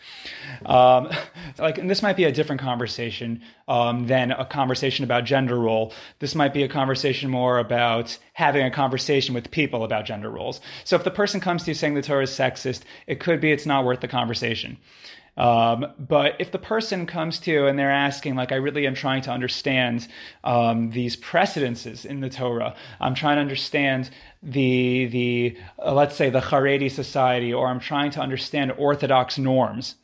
[0.66, 1.10] Um,
[1.58, 5.94] like, and this might be a different conversation um, than a conversation about gender role.
[6.20, 10.62] This might be a conversation more about having a conversation with people about gender roles.
[10.84, 13.52] So if the person comes to you saying the Torah is sexist, it could be
[13.52, 14.78] it's not worth the conversation.
[15.38, 18.96] Um, but if the person comes to you and they're asking, like, I really am
[18.96, 20.08] trying to understand
[20.44, 24.10] um, these precedences in the Torah, I'm trying to understand
[24.42, 29.96] the the uh, let's say the Haredi society, or I'm trying to understand Orthodox norms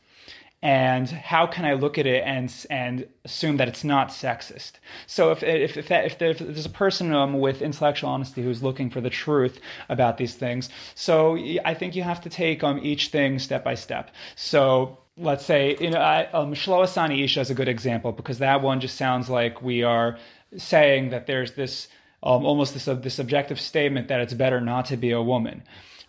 [0.62, 4.72] and how can I look at it and and assume that it's not sexist?
[5.06, 8.88] So if if if, that, if, there's a person um, with intellectual honesty who's looking
[8.88, 13.08] for the truth about these things, so I think you have to take um, each
[13.08, 14.10] thing step by step.
[14.36, 18.38] So let's say, you know, I, um, Shelo Asani Isha is a good example because
[18.38, 20.16] that one just sounds like we are
[20.56, 21.88] saying that there's this
[22.22, 25.62] um, almost this, uh, this objective statement that it's better not to be a woman,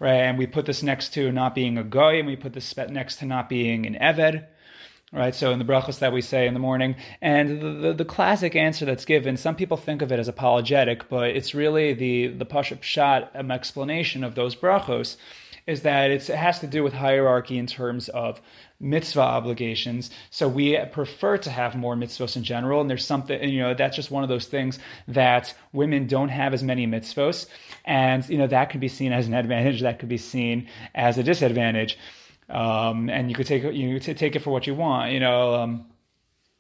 [0.04, 0.20] right?
[0.20, 3.16] And we put this next to not being a goy, and we put this next
[3.20, 4.46] to not being an eved,
[5.14, 5.34] right?
[5.34, 8.54] So in the brachos that we say in the morning, and the, the, the, classic
[8.54, 12.46] answer that's given, some people think of it as apologetic, but it's really the the
[12.46, 15.16] pashut pshat um, explanation of those brachos
[15.66, 18.42] is that it has to do with hierarchy in terms of
[18.80, 20.12] mitzvah obligations.
[20.30, 22.82] So we prefer to have more mitzvahs in general.
[22.82, 26.54] And there's something, you know, that's just one of those things that women don't have
[26.54, 27.48] as many mitzvahs.
[27.86, 31.18] And, you know, that can be seen as an advantage, that could be seen as
[31.18, 31.98] a disadvantage.
[32.50, 35.14] Um, and you could take you could take it for what you want.
[35.14, 35.86] You know, um,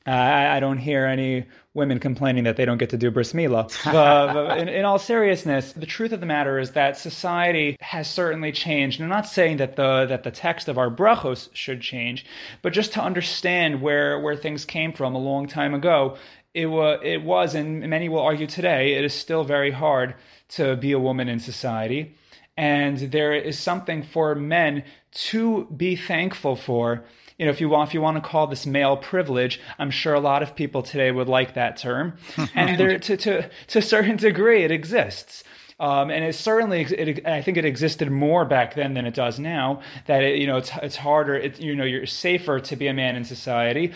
[0.06, 3.32] Uh, I, I, don't hear any women complaining that they don't get to do bris
[3.32, 3.72] milah.
[3.86, 8.10] but, but in, in, all seriousness, the truth of the matter is that society has
[8.10, 9.00] certainly changed.
[9.00, 12.26] And I'm not saying that the that the text of our brachos should change,
[12.62, 16.18] but just to understand where where things came from a long time ago.
[16.54, 20.13] It was, it was, and many will argue today, it is still very hard
[20.50, 22.16] to be a woman in society.
[22.56, 24.84] And there is something for men
[25.30, 27.04] to be thankful for
[27.38, 30.13] you know, if you want, if you want to call this male privilege, I'm sure
[30.13, 32.17] a lot of people today would like that term.
[32.56, 35.43] and there, to, to, to a certain degree, it exists.
[35.80, 39.39] Um, and it certainly, it, I think it existed more back then than it does
[39.39, 39.82] now.
[40.06, 41.36] That it, you know, it's, it's harder.
[41.36, 43.91] It, you know, you're safer to be a man in society.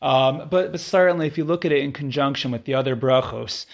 [0.00, 3.66] Um, but but certainly, if you look at it in conjunction with the other brachos,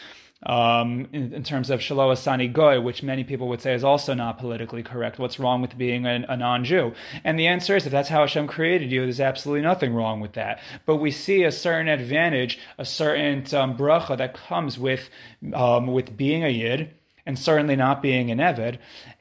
[0.42, 4.12] um, in, in, terms of Shelo Asani Goy, which many people would say is also
[4.12, 5.18] not politically correct.
[5.18, 6.92] What's wrong with being a, a non Jew?
[7.23, 10.35] And the answer is if that's how Hashem created you, there's absolutely nothing wrong with
[10.35, 10.61] that.
[10.85, 15.09] But we see a certain advantage, a certain um, bracha that comes with,
[15.55, 16.90] um, with being a Yid
[17.27, 18.79] and certainly not being an Eved.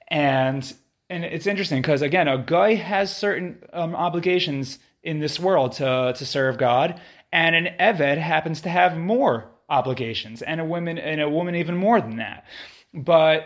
[0.09, 0.73] And
[1.09, 6.13] and it's interesting because again, a guy has certain um, obligations in this world to
[6.17, 6.99] to serve God,
[7.31, 11.75] and an Eved happens to have more obligations, and a woman and a woman even
[11.75, 12.45] more than that.
[12.93, 13.39] But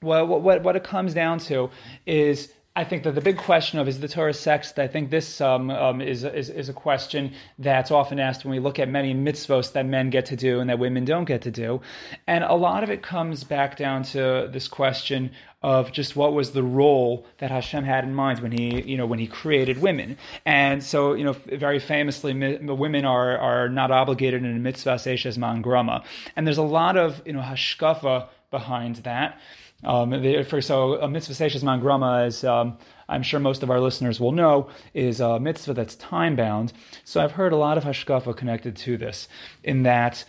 [0.00, 1.70] what what what it comes down to
[2.06, 4.78] is I think that the big question of is the Torah sexist?
[4.78, 8.58] I think this um, um, is, is, is a question that's often asked when we
[8.58, 11.50] look at many mitzvos that men get to do and that women don't get to
[11.50, 11.82] do,
[12.26, 15.30] and a lot of it comes back down to this question
[15.62, 19.04] of just what was the role that Hashem had in mind when he you know
[19.04, 20.16] when he created women,
[20.46, 25.16] and so you know very famously women are are not obligated in a mitzvas asei
[25.16, 26.02] shehazman grama,
[26.34, 29.38] and there's a lot of you know hashkafa behind that.
[29.82, 32.76] Um, for, so a mitzvas asei shehazman grama is, um,
[33.08, 36.72] I'm sure most of our listeners will know, is a mitzvah that's time bound.
[37.04, 39.28] So I've heard a lot of hashkafa connected to this,
[39.64, 40.24] in that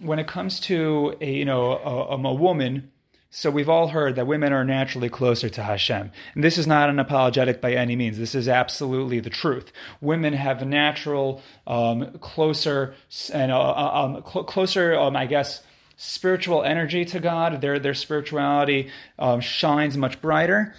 [0.00, 2.90] when it comes to a you know a, a woman.
[3.30, 6.12] So we've all heard that women are naturally closer to Hashem.
[6.36, 8.16] And this is not an apologetic by any means.
[8.16, 9.72] This is absolutely the truth.
[10.00, 12.94] Women have a natural, um, closer,
[13.32, 15.64] and uh, uh um, cl- closer, um, I guess,
[15.96, 17.60] spiritual energy to God.
[17.60, 20.74] Their their spirituality um, shines much brighter.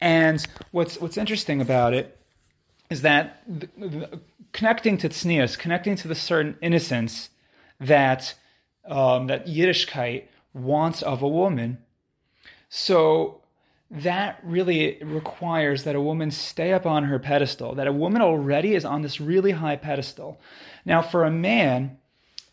[0.00, 2.18] And what's what's interesting about it
[2.90, 4.20] is that the, the,
[4.52, 7.30] connecting to tznius, connecting to the certain innocence
[7.80, 8.34] that
[8.86, 11.78] um, that Yiddishkeit wants of a woman.
[12.68, 13.42] So
[13.90, 17.74] that really requires that a woman stay up on her pedestal.
[17.74, 20.40] That a woman already is on this really high pedestal.
[20.84, 21.98] Now, for a man,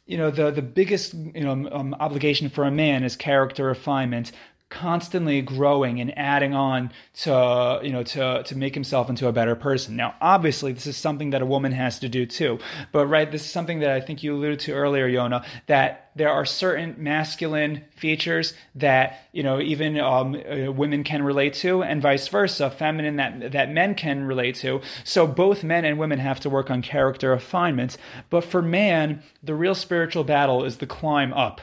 [0.06, 4.32] you know the the biggest you know um, obligation for a man is character refinement
[4.76, 9.56] constantly growing and adding on to you know to to make himself into a better
[9.56, 9.96] person.
[9.96, 12.60] Now, obviously, this is something that a woman has to do too.
[12.92, 16.30] But right, this is something that I think you alluded to earlier, Yonah, that there
[16.30, 22.02] are certain masculine features that you know even um, uh, women can relate to, and
[22.02, 24.82] vice versa, feminine that that men can relate to.
[25.06, 27.98] So both men and women have to work on character refinement.
[28.30, 31.62] But for man, the real spiritual battle is the climb up,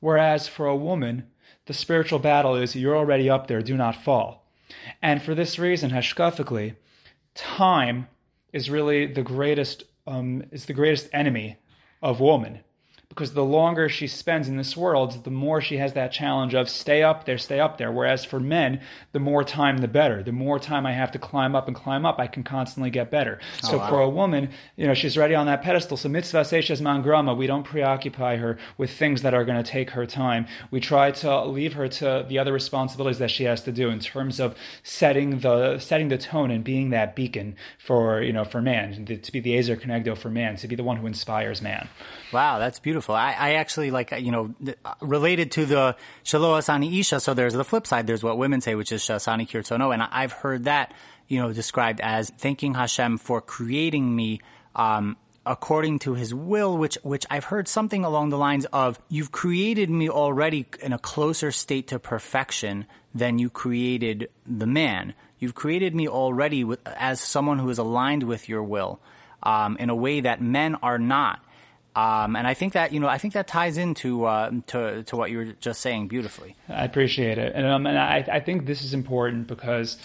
[0.00, 1.29] whereas for a woman,
[1.70, 4.44] the spiritual battle is you're already up there, do not fall.
[5.02, 6.74] And for this reason, hashkafically,
[7.36, 8.08] time
[8.52, 11.58] is really the greatest um, is the greatest enemy
[12.02, 12.58] of woman
[13.10, 16.70] because the longer she spends in this world, the more she has that challenge of
[16.70, 17.90] stay up there, stay up there.
[17.90, 20.22] Whereas for men, the more time, the better.
[20.22, 23.10] The more time I have to climb up and climb up, I can constantly get
[23.10, 23.40] better.
[23.64, 23.88] Oh, so wow.
[23.88, 25.96] for a woman, you know, she's already on that pedestal.
[25.96, 29.68] So mitzvas asei shehazman grama, we don't preoccupy her with things that are going to
[29.68, 30.46] take her time.
[30.70, 33.98] We try to leave her to the other responsibilities that she has to do in
[33.98, 38.62] terms of setting the setting the tone and being that beacon for you know for
[38.62, 41.88] man to be the Ezer Kenegdo for man, to be the one who inspires man.
[42.32, 43.14] Wow, that's beautiful beautiful.
[43.14, 44.54] I, I actually like, you know,
[45.00, 47.20] related to the Shelo Asani Isha.
[47.20, 48.06] So there's the flip side.
[48.06, 49.90] There's what women say, which is She'asani Kirtzono.
[49.94, 50.92] And I've heard that,
[51.26, 54.42] you know, described as thanking Hashem for creating me,
[54.76, 59.32] um, according to his will, which, which I've heard something along the lines of, you've
[59.32, 62.84] created me already in a closer state to perfection
[63.14, 65.14] than you created the man.
[65.38, 69.00] You've created me already with, as someone who is aligned with your will,
[69.42, 71.40] um, in a way that men are not.
[71.96, 75.16] Um, and I think that you know I think that ties into uh, to to
[75.16, 76.56] what you were just saying beautifully.
[76.68, 79.98] I appreciate it, and, um, and I, I think this is important because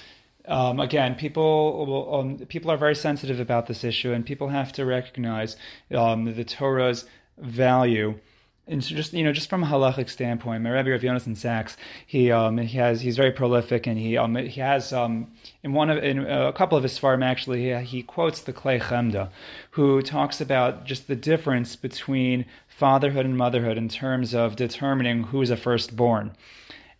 [0.48, 4.86] um, again, people um, people are very sensitive about this issue, and people have to
[4.86, 5.58] recognize
[5.93, 7.06] um, the Torah's
[7.38, 8.19] value
[8.67, 11.78] and so just you know, just from a halachic standpoint, my Rabbi Rav Yonason Sacks,
[12.06, 15.32] he um, he has he's very prolific, and he um, he has um,
[15.63, 18.82] in one of in a couple of his farm actually he, he quotes the Klei
[18.82, 19.30] Chemda,
[19.71, 25.49] who talks about just the difference between fatherhood and motherhood in terms of determining who's
[25.51, 26.32] a firstborn.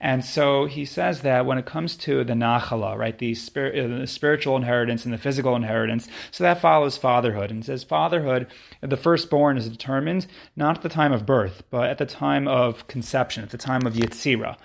[0.02, 4.00] And so he says that when it comes to the nachala, right, the, spir- uh,
[4.00, 7.50] the, spiritual inheritance and the physical inheritance, so that follows fatherhood.
[7.50, 8.48] And says fatherhood,
[8.82, 12.88] the firstborn is determined not at the time of birth, but at the time of
[12.88, 14.58] conception, at the time of yitzira.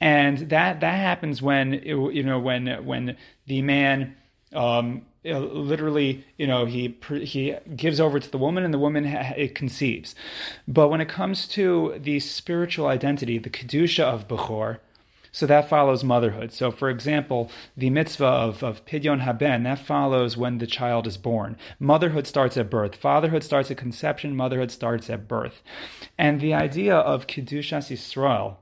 [0.00, 3.16] And that that happens when you know when when
[3.46, 4.14] the man
[4.52, 9.54] um, literally, you know, he he gives over to the woman, and the woman it
[9.54, 10.14] conceives.
[10.66, 14.78] But when it comes to the spiritual identity, the kedusha of Bechor,
[15.36, 16.50] so that follows motherhood.
[16.52, 21.18] So, for example, the mitzvah of, of pidyon haben, that follows when the child is
[21.18, 21.58] born.
[21.78, 22.96] Motherhood starts at birth.
[22.96, 24.34] Fatherhood starts at conception.
[24.34, 25.62] Motherhood starts at birth.
[26.16, 28.56] And the idea of kedushas Yisrael,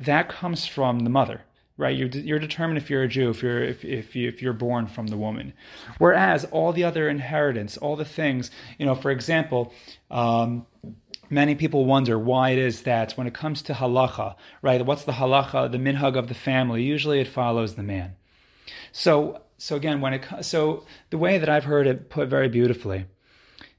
[0.00, 1.42] that comes from the mother
[1.80, 1.96] right?
[1.96, 4.86] You're, you're determined if you're a Jew, if you're if if, you, if you're born
[4.86, 5.54] from the woman.
[5.98, 9.72] Whereas all the other inheritance, all the things, you know, for example.
[10.10, 10.66] Um,
[11.30, 14.84] many people wonder why it is that when it comes to halacha, right?
[14.84, 16.82] What's the halacha, the minhag of the family?
[16.82, 18.14] Usually, it follows the man.
[18.92, 23.06] So, so again, when it so the way that I've heard it put very beautifully,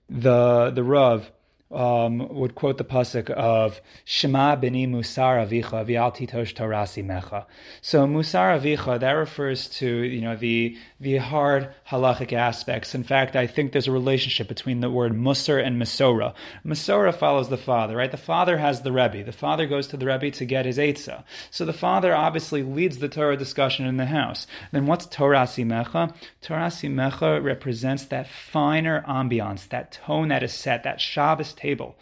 [0.10, 1.32] the the Rav
[1.74, 7.46] um, would quote the pasuk of Shema bini musar avicha v'al titosh toras imecha.
[7.82, 12.94] So musar avicha that refers to you know the the hard halachic aspects.
[12.94, 16.34] In fact, I think there's a relationship between the word musar and masora.
[16.66, 18.12] Masora follows the father, right?
[18.12, 19.24] The father has the rebbe.
[19.24, 21.24] The father goes to the rebbe to get his eitzah.
[21.50, 24.48] So the father obviously leads the Torah discussion in the house.
[24.72, 26.14] Then what's toras imecha?
[26.42, 31.96] Toras imecha represents that finer ambiance, that tone that is set, that Shabbos table,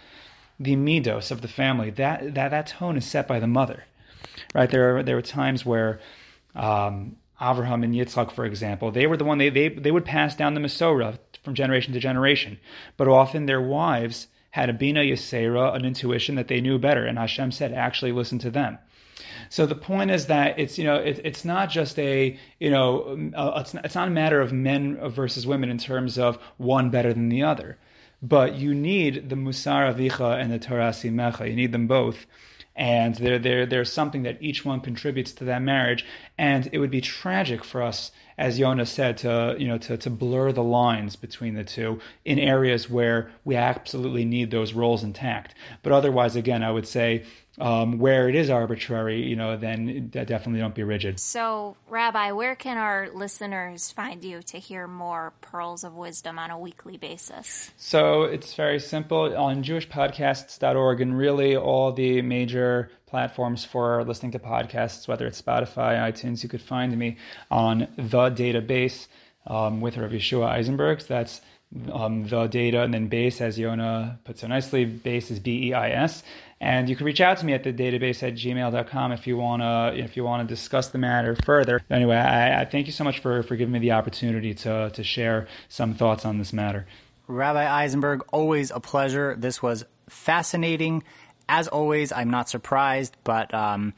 [0.59, 3.85] the midos of the family, that, that, that tone is set by the mother.
[4.53, 4.69] Right?
[4.69, 5.99] There are, there are times where
[6.55, 10.35] um, Avraham and Yitzchak, for example, they were the one, they, they, they would pass
[10.35, 12.59] down the Masorah from generation to generation.
[12.97, 17.05] But often their wives had a Bina Yisera, an intuition that they knew better.
[17.05, 18.79] And Hashem said, actually listen to them.
[19.49, 23.31] So the point is that it's you know it, it's not just a you know
[23.35, 26.89] uh, it's not, it's not a matter of men versus women in terms of one
[26.89, 27.77] better than the other.
[28.21, 31.49] But you need the Musar Avicha and the Toras Imecha.
[31.49, 32.25] You need them both.
[32.75, 36.05] And there, there, there's something that each one contributes to that marriage.
[36.37, 40.09] And it would be tragic for us, as Yonah said, to, you know, to, to
[40.09, 45.55] blur the lines between the two in areas where we absolutely need those roles intact.
[45.83, 47.25] But otherwise, again, I would say
[47.59, 51.19] um, where it is arbitrary, you know, then definitely don't be rigid.
[51.19, 56.51] So, Rabbi, where can our listeners find you to hear more pearls of wisdom on
[56.51, 57.71] a weekly basis?
[57.77, 64.39] So it's very simple on jewishpodcasts.org and really all the major platforms for listening to
[64.39, 67.17] podcasts, whether it's Spotify, iTunes, you could find me
[67.49, 69.07] on the DataBeis
[69.47, 71.01] um, with Rav Yehoshua Eisenberg.
[71.01, 71.41] That's
[71.91, 75.73] um, the data and then beis, as Yonah put so nicely, beis is B E
[75.73, 76.23] I S.
[76.61, 79.61] And you can reach out to me at the DataBeis at gmail.com if you want
[79.61, 81.81] to if you want to discuss the matter further.
[81.89, 85.03] Anyway, I, I thank you so much for, for giving me the opportunity to, to
[85.03, 86.85] share some thoughts on this matter.
[87.27, 89.35] Rabbi Eisenberg, always a pleasure.
[89.37, 91.03] This was fascinating.
[91.47, 93.93] As always, I'm not surprised, but um,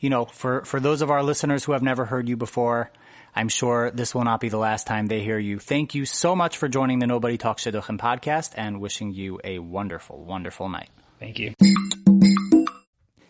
[0.00, 2.90] you know, for for those of our listeners who have never heard you before,
[3.36, 5.60] I'm sure this will not be the last time they hear you.
[5.60, 9.60] Thank you so much for joining the Nobody Talks Shidduchim podcast, and wishing you a
[9.60, 10.90] wonderful, wonderful night.
[11.20, 11.54] Thank you.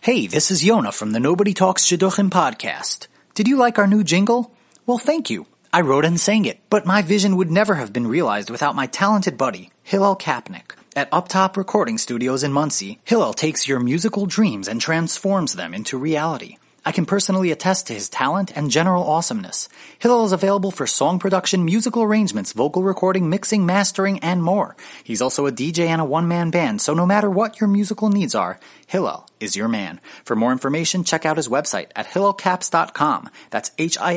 [0.01, 3.09] Hey, this is Yonah from the Nobody Talks Shidduchim podcast.
[3.35, 4.55] Did you like our new jingle?
[4.87, 5.47] Well, thank you.
[5.73, 8.87] I wrote and sang it, but my vision would never have been realized without my
[8.87, 10.73] talented buddy, Hillel Kapnick.
[10.95, 15.99] At Uptop Recording Studios in Monsey, Hillel takes your musical dreams and transforms them into
[15.99, 16.57] reality.
[16.85, 19.69] I can personally attest to his talent and general awesomeness.
[19.99, 24.77] Hillel is available for song production, musical arrangements, vocal recording, mixing, mastering, and more.
[25.05, 28.35] He's also a DJ and a one-man band, so no matter what your musical needs
[28.35, 30.01] are, Hillel is your man.
[30.25, 33.29] For more information, check out his website at hillelcaps.com.
[33.51, 34.17] That's H-I-L-L-E-L-K-A-P-S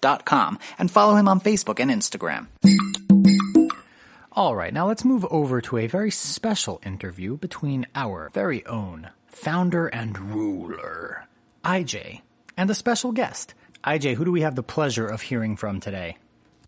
[0.00, 0.58] dot com.
[0.78, 2.46] And follow him on Facebook and Instagram.
[4.32, 9.10] All right, now let's move over to a very special interview between our very own
[9.28, 11.26] founder and ruler,
[11.64, 12.20] IJ,
[12.56, 13.54] and a special guest.
[13.84, 16.16] IJ, who do we have the pleasure of hearing from today?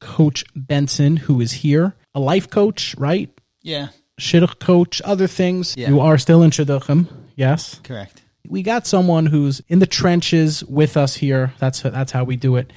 [0.00, 3.30] Coach Benson, who is here, a life coach, right?
[3.62, 3.88] Yeah,
[4.18, 5.76] Shidduch coach, other things.
[5.76, 5.88] Yeah.
[5.88, 7.80] You are still in Shidduchim, yes?
[7.84, 8.22] correct.
[8.48, 11.52] we got someone who's in the trenches with us here.
[11.58, 12.72] That's that's how we do it.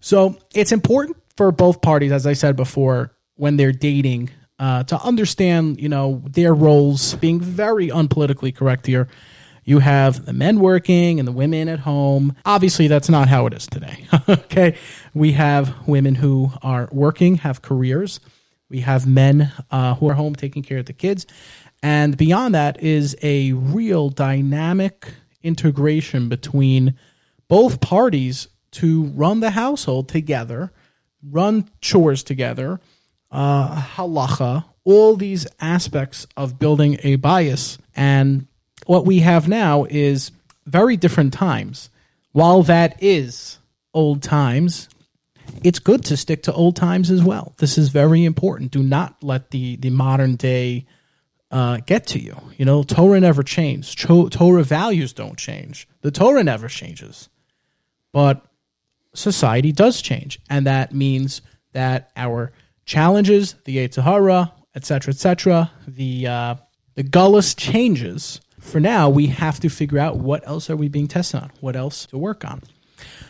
[0.00, 5.00] So it's important for both parties, as I said before, when they're dating, uh, to
[5.00, 7.14] understand, you know, their roles.
[7.14, 9.08] Being very unpolitically correct here.
[9.64, 12.36] You have the men working and the women at home.
[12.44, 14.06] Obviously, that's not how it is today.
[14.28, 14.76] okay,
[15.14, 18.20] we have women who are working, have careers.
[18.68, 21.26] We have men uh, who are home taking care of the kids.
[21.82, 25.06] And beyond that is a real dynamic
[25.42, 26.94] integration between
[27.48, 30.72] both parties to run the household together,
[31.22, 32.80] run chores together,
[33.34, 37.78] uh, halacha, all these aspects of building a bayis.
[37.96, 38.46] And
[38.86, 40.30] what we have now is
[40.66, 41.90] very different times.
[42.32, 43.58] While that is
[43.92, 44.88] old times,
[45.62, 47.54] it's good to stick to old times as well.
[47.58, 48.70] This is very important.
[48.70, 50.86] Do not let the the modern day
[51.50, 52.36] uh, get to you.
[52.56, 53.94] You know, Torah never changes.
[53.94, 55.86] Cho- Torah values don't change.
[56.00, 57.28] The Torah never changes,
[58.12, 58.44] but
[59.14, 62.52] society does change, and that means that our
[62.84, 66.54] challenges, the Yetzer Hara, etc., etc., the uh,
[66.94, 68.40] the gullus changes.
[68.60, 71.76] For now, we have to figure out what else are we being tested on, what
[71.76, 72.62] else to work on.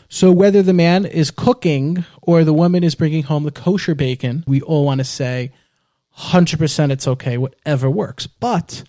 [0.09, 4.45] So whether the man is cooking or the woman is bringing home the kosher bacon,
[4.47, 5.51] we all want to say
[6.19, 8.29] 100% it's okay, whatever works.
[8.29, 8.85] But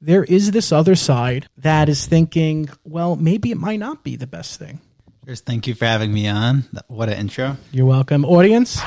[0.00, 4.26] there is this other side that is thinking, well, maybe it might not be the
[4.26, 4.80] best thing.
[5.26, 6.64] First, thank you for having me on.
[6.88, 7.58] What an intro.
[7.72, 8.24] You're welcome.
[8.24, 8.80] Audience,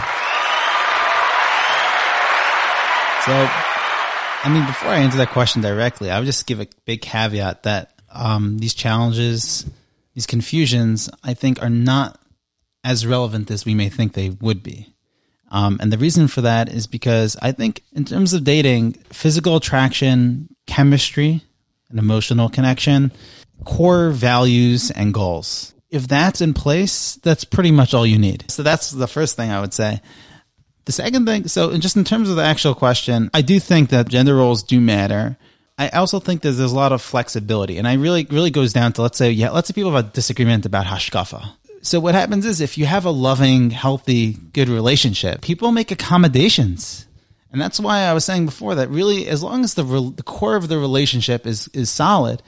[3.26, 7.02] So, I mean, before I answer that question directly, I would just give a big
[7.02, 9.66] caveat that um, these challenges,
[10.14, 12.20] these confusions, I think are not
[12.84, 14.94] as relevant as we may think they would be.
[15.52, 19.56] Um, and the reason for that is because I think, in terms of dating, physical
[19.56, 21.44] attraction, chemistry,
[21.90, 23.14] and emotional connection,
[23.64, 25.74] core values and goals.
[25.90, 28.52] If that's in place, that's pretty much all you need.
[28.52, 30.02] So that's the first thing I would say.
[30.86, 34.10] The second thing, so just in terms of the actual question, I do think that
[34.10, 35.38] gender roles do matter.
[35.78, 38.94] I also think that there's a lot of flexibility, and I really, really goes down
[38.94, 41.52] to let's say, yeah, let's say people have a disagreement about hashkafa.
[41.82, 47.06] So what happens is if you have a loving, healthy, good relationship, people make accommodations.
[47.54, 50.24] And that's why I was saying before that really, as long as the, re- the
[50.24, 52.42] core of the relationship is, is solid,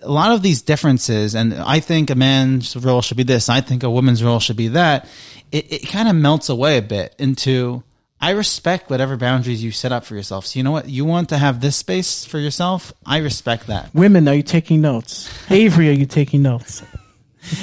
[0.00, 3.60] a lot of these differences, and I think a man's role should be this, I
[3.60, 5.08] think a woman's role should be that,
[5.50, 7.82] it, it kind of melts away a bit into,
[8.20, 10.46] I respect whatever boundaries you set up for yourself.
[10.46, 10.88] So you know what?
[10.88, 12.92] You want to have this space for yourself?
[13.04, 13.92] I respect that.
[13.94, 15.28] women, are you taking notes?
[15.50, 16.84] Avery, are you taking notes?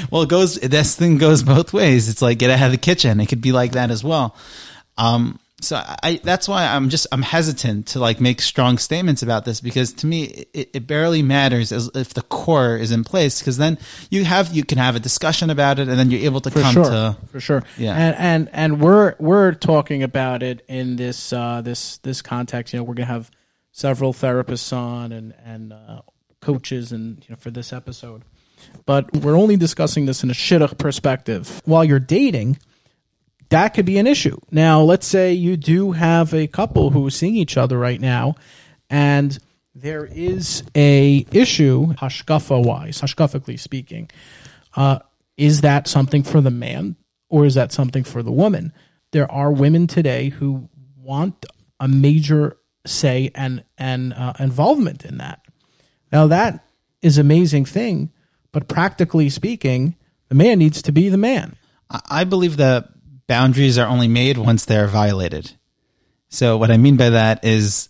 [0.10, 0.56] Well, it goes.
[0.56, 2.08] This thing goes both ways.
[2.08, 3.20] It's like get out of the kitchen.
[3.20, 4.34] It could be like that as well.
[4.98, 9.46] Um, So I, that's why I'm just, I'm hesitant to like make strong statements about
[9.46, 13.40] this because to me, it, it barely matters as if the core is in place
[13.40, 13.78] because then
[14.10, 16.62] you have, you can have a discussion about it and then you're able to for
[16.62, 17.64] come sure, to, for sure.
[17.78, 17.96] Yeah.
[17.96, 22.74] and and and we're we're talking about it in this uh, this this context.
[22.74, 23.32] You know, we're gonna have
[23.72, 26.02] several therapists on and and uh,
[26.42, 28.24] coaches and you know for this episode,
[28.86, 31.62] but we're only discussing this in a shidduch perspective.
[31.66, 32.58] While you're dating,
[33.50, 34.38] that could be an issue.
[34.52, 38.36] Now, let's say you do have a couple who are seeing each other right now,
[38.90, 39.38] and
[39.76, 44.10] there is a issue, hashkafa wise, hashkafically speaking.
[44.76, 45.00] Uh,
[45.38, 46.96] is that something for the man
[47.30, 48.72] or is that something for the woman?
[49.12, 51.46] There are women today who want
[51.80, 55.42] a major say and and uh, involvement in that.
[56.12, 56.66] Now that
[57.02, 58.12] is amazing thing,
[58.52, 59.96] but practically speaking,
[60.30, 61.56] the man needs to be the man.
[61.90, 62.90] I believe that
[63.28, 65.52] boundaries are only made once they're violated.
[66.30, 67.90] So what I mean by that is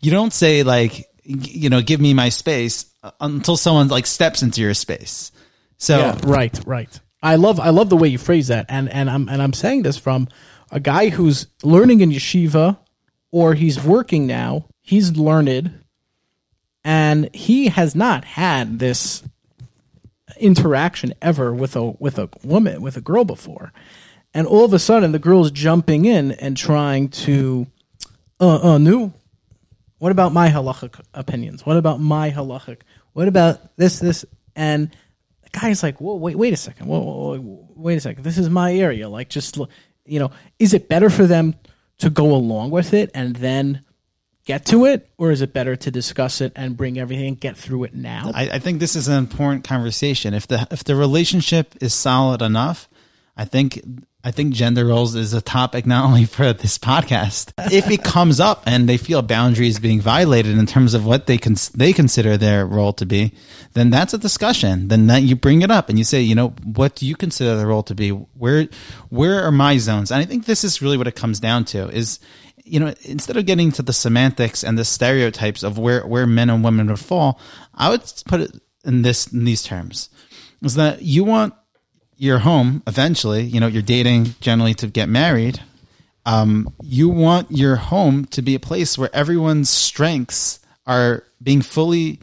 [0.00, 4.42] you don't say like, you know, give me my space uh, until someone like steps
[4.42, 5.30] into your space.
[5.76, 7.00] So Yeah, right, right.
[7.22, 9.82] I love I love the way you phrase that, and and I'm and I'm saying
[9.82, 10.28] this from
[10.70, 12.78] a guy who's learning in yeshiva,
[13.32, 14.66] or he's working now.
[14.80, 15.80] He's learned,
[16.84, 19.22] and he has not had this
[20.38, 23.72] interaction ever with a with a woman with a girl before,
[24.34, 27.66] and all of a sudden the girl's jumping in and trying to,
[28.40, 29.12] uh, uh, new.
[29.98, 31.66] What about my halachic opinions?
[31.66, 32.82] What about my halachic?
[33.12, 34.24] What about this, this,
[34.54, 34.90] and
[35.42, 36.86] the guy's like, whoa, wait, wait a second.
[36.86, 38.22] Whoa, whoa, whoa, wait a second.
[38.22, 39.08] This is my area.
[39.08, 39.58] Like, just,
[40.04, 41.54] you know, is it better for them
[41.98, 43.84] to go along with it and then
[44.44, 45.08] get to it?
[45.18, 48.30] Or is it better to discuss it and bring everything and get through it now?
[48.34, 50.34] I, I think this is an important conversation.
[50.34, 52.87] If the if the relationship is solid enough,
[53.38, 53.80] I think
[54.24, 57.52] I think gender roles is a topic not only for this podcast.
[57.72, 61.38] if it comes up and they feel boundaries being violated in terms of what they
[61.38, 63.32] can they consider their role to be,
[63.74, 64.88] then that's a discussion.
[64.88, 67.56] Then that you bring it up and you say, you know, what do you consider
[67.56, 68.10] the role to be?
[68.10, 68.68] Where
[69.08, 70.10] where are my zones?
[70.10, 72.18] And I think this is really what it comes down to is
[72.64, 76.50] you know, instead of getting to the semantics and the stereotypes of where, where men
[76.50, 77.40] and women would fall,
[77.72, 80.10] I would put it in this in these terms:
[80.62, 81.54] is that you want
[82.18, 85.62] your home eventually, you know, you're dating generally to get married.
[86.26, 92.20] Um, you want your home to be a place where everyone's strengths are being fully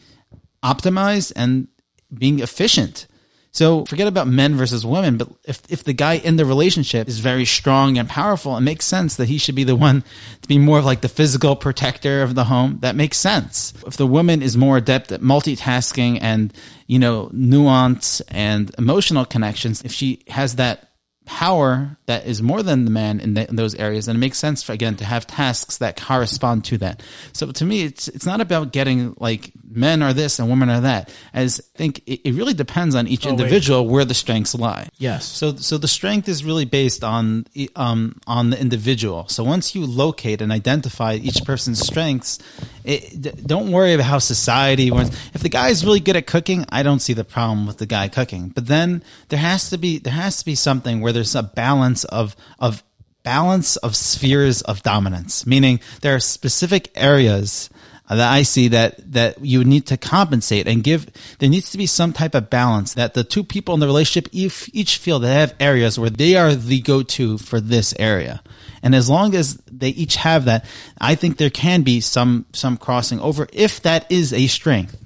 [0.63, 1.69] optimized and
[2.13, 3.07] being efficient.
[3.55, 7.19] So forget about men versus women, but if, if the guy in the relationship is
[7.19, 10.03] very strong and powerful, it makes sense that he should be the one
[10.41, 12.79] to be more of like the physical protector of the home.
[12.81, 13.73] That makes sense.
[13.87, 16.53] If the woman is more adept at multitasking and,
[16.87, 20.89] you know, nuance and emotional connections, if she has that
[21.23, 24.37] power that is more than the man in, the, in those areas, and it makes
[24.37, 27.01] sense for again to have tasks that correspond to that.
[27.33, 30.81] So to me, it's it's not about getting like men are this and women are
[30.81, 31.09] that.
[31.33, 33.39] As I think it, it really depends on each Oh, wait.
[33.39, 34.87] individual where the strengths lie.
[34.97, 35.25] Yes.
[35.25, 37.45] So so the strength is really based on
[37.75, 39.27] um on the individual.
[39.27, 42.37] So once you locate and identify each person's strengths,
[42.83, 45.17] it, don't worry about how society wants.
[45.33, 47.85] If the guy is really good at cooking, I don't see the problem with the
[47.87, 48.49] guy cooking.
[48.49, 51.94] But then there has to be there has to be something where there's a balance
[52.03, 52.83] of of
[53.23, 57.69] balance of spheres of dominance, meaning there are specific areas
[58.07, 61.07] that I see that that you need to compensate and give.
[61.39, 64.29] There needs to be some type of balance that the two people in the relationship
[64.31, 68.43] each, each feel they have areas where they are the go-to for this area.
[68.83, 70.65] And as long as they each have that,
[70.99, 75.04] I think there can be some some crossing over if that is a strength.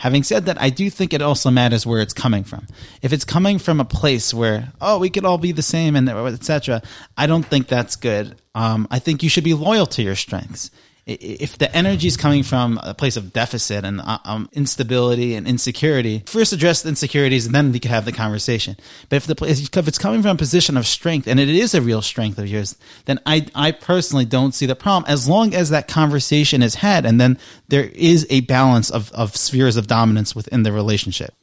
[0.00, 2.66] Having said that, I do think it also matters where it's coming from.
[3.02, 6.08] If it's coming from a place where, oh, we could all be the same and
[6.08, 6.80] etc.,
[7.18, 8.34] I don't think that's good.
[8.54, 10.70] Um, I think you should be loyal to your strengths.
[11.14, 15.46] If the energy is coming from a place of deficit and uh, um, instability and
[15.46, 18.76] insecurity, first address the insecurities and then we could have the conversation.
[19.08, 21.82] But if the if it's coming from a position of strength and it is a
[21.82, 25.70] real strength of yours, then I, I personally don't see the problem as long as
[25.70, 27.38] that conversation is had and then
[27.68, 31.34] there is a balance of, of spheres of dominance within the relationship.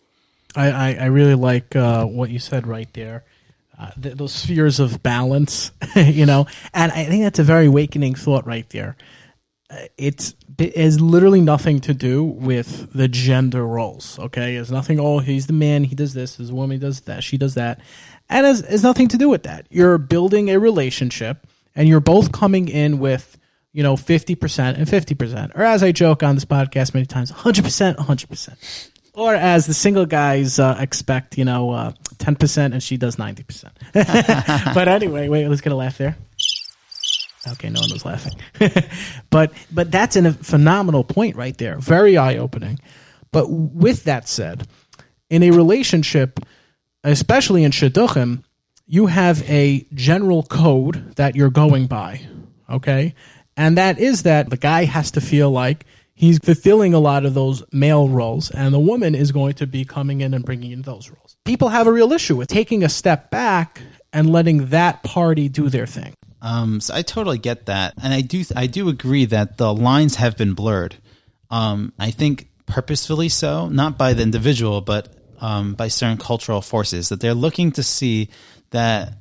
[0.56, 3.24] I, I, I really like uh, what you said right there.
[3.80, 8.16] Uh, th- those spheres of balance, you know, and I think that's a very awakening
[8.16, 8.98] thought right there.
[9.98, 14.18] It's it has literally nothing to do with the gender roles.
[14.18, 15.00] Okay, it's nothing.
[15.00, 15.84] Oh, he's the man.
[15.84, 16.38] He does this.
[16.38, 17.24] His woman does that.
[17.24, 17.82] She does that,
[18.30, 19.68] and it's, it's nothing to do with that.
[19.70, 21.46] You're building a relationship,
[21.76, 23.38] and you're both coming in with
[23.74, 27.06] you know fifty percent and fifty percent, or as I joke on this podcast many
[27.06, 28.58] times, hundred percent, hundred percent
[29.18, 33.18] or as the single guys uh, expect, you know, uh, ten percent, and she does
[33.18, 33.74] ninety percent.
[33.94, 36.16] But anyway, wait, let's get a laugh there.
[37.54, 38.34] Okay, no one was laughing.
[39.30, 41.78] but but that's a phenomenal point right there.
[41.80, 42.80] Very eye opening.
[43.32, 44.68] But with that said,
[45.30, 46.40] in a relationship,
[47.04, 48.44] especially in shidduchim,
[48.86, 52.22] you have a general code that you're going by.
[52.70, 53.14] Okay,
[53.56, 57.34] and that is that the guy has to feel like he's fulfilling a lot of
[57.34, 60.82] those male roles, and the woman is going to be coming in and bringing in
[60.82, 61.38] those roles.
[61.46, 63.82] People have a real issue with taking a step back
[64.12, 66.14] and letting that party do their thing.
[66.42, 70.16] Um, so I totally get that, and I do I do agree that the lines
[70.16, 70.96] have been blurred.
[71.50, 77.10] Um, I think purposefully so, not by the individual, but um, by certain cultural forces
[77.10, 78.30] that they're looking to see
[78.72, 79.18] that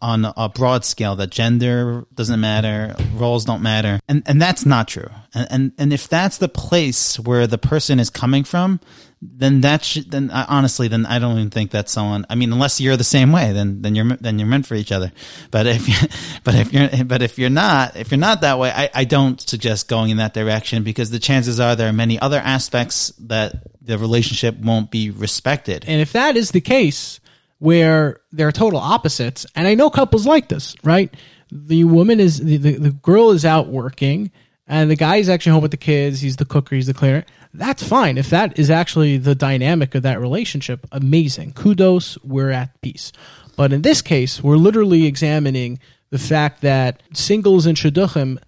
[0.00, 4.88] on a broad scale that gender doesn't matter, roles don't matter, and and that's not
[4.88, 5.10] true.
[5.34, 8.80] And and, and if that's the place where the person is coming from,
[9.22, 12.26] then that should, then honestly, then I don't even think that's someone.
[12.28, 14.92] I mean, unless you're the same way, then then you're then you're meant for each
[14.92, 15.10] other.
[15.50, 15.94] But if you,
[16.44, 19.40] but if you're but if you're not if you're not that way, I, I don't
[19.40, 23.54] suggest going in that direction because the chances are there are many other aspects that
[23.80, 25.84] the relationship won't be respected.
[25.86, 27.20] And if that is the case,
[27.58, 31.12] where they're total opposites, and I know couples like this, right?
[31.50, 34.30] The woman is the, the, the girl is out working,
[34.66, 36.20] and the guy is actually home with the kids.
[36.20, 37.24] He's the cooker, he's the cleaner.
[37.56, 38.18] That's fine.
[38.18, 41.52] If that is actually the dynamic of that relationship, amazing.
[41.54, 43.12] Kudos, we're at peace.
[43.56, 45.78] But in this case, we're literally examining
[46.10, 48.38] the fact that singles and shidduchim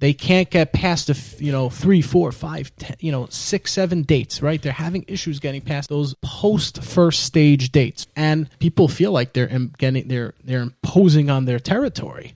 [0.00, 4.02] they can't get past the you know three, four, five, ten, you know six, seven
[4.02, 4.40] dates.
[4.42, 4.60] Right?
[4.60, 9.48] They're having issues getting past those post first stage dates, and people feel like they're
[9.78, 12.34] getting they're they're imposing on their territory.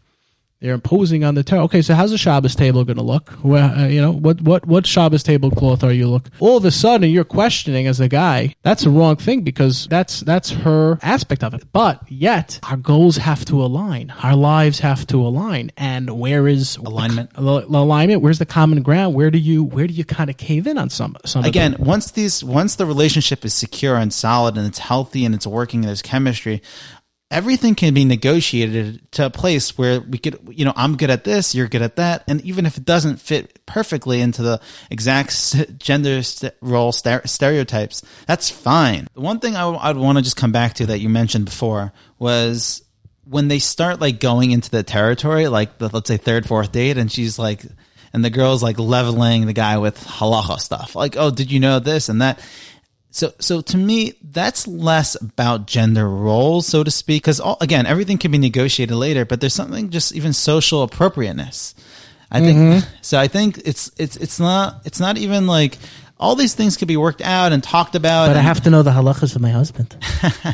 [0.62, 1.62] They're imposing on the terror.
[1.62, 3.32] Okay, so how's the Shabbos table going to look?
[3.42, 6.30] Well, uh, you know, what what what Shabbos tablecloth are you look?
[6.38, 8.54] All of a sudden, you're questioning as a guy.
[8.62, 11.64] That's the wrong thing because that's that's her aspect of it.
[11.72, 14.14] But yet, our goals have to align.
[14.22, 15.72] Our lives have to align.
[15.76, 17.34] And where is Alignment.
[17.34, 18.22] The, the alignment.
[18.22, 19.14] Where's the common ground?
[19.14, 21.44] Where do you where do you kind of cave in on some some?
[21.44, 25.46] Again, once these once the relationship is secure and solid and it's healthy and it's
[25.46, 26.62] working and there's chemistry,
[27.32, 31.24] everything can be negotiated to a place where we could, you know, I'm good at
[31.24, 32.22] this, you're good at that.
[32.28, 34.60] And even if it doesn't fit perfectly into the
[34.90, 36.22] exact gender
[36.60, 39.08] role st- stereotypes, that's fine.
[39.14, 41.46] The one thing I w- I'd want to just come back to that you mentioned
[41.46, 42.84] before was
[43.24, 46.98] when they start like going into the territory, like the, let's say third, fourth date,
[46.98, 47.62] and she's like,
[48.12, 50.94] and the girl's like leveling the guy with halacha stuff.
[50.94, 52.40] Like, oh, did you know this and that?
[53.14, 58.16] So, so to me, that's less about gender roles, so to speak, because again, everything
[58.16, 61.74] can be negotiated later, but there's something just even social appropriateness.
[62.30, 62.94] I think Mm-hmm.
[63.02, 63.20] so.
[63.20, 65.76] I think it's it's it's not it's not even like
[66.22, 68.28] all these things could be worked out and talked about.
[68.28, 69.96] but I have to know the halachas of my husband.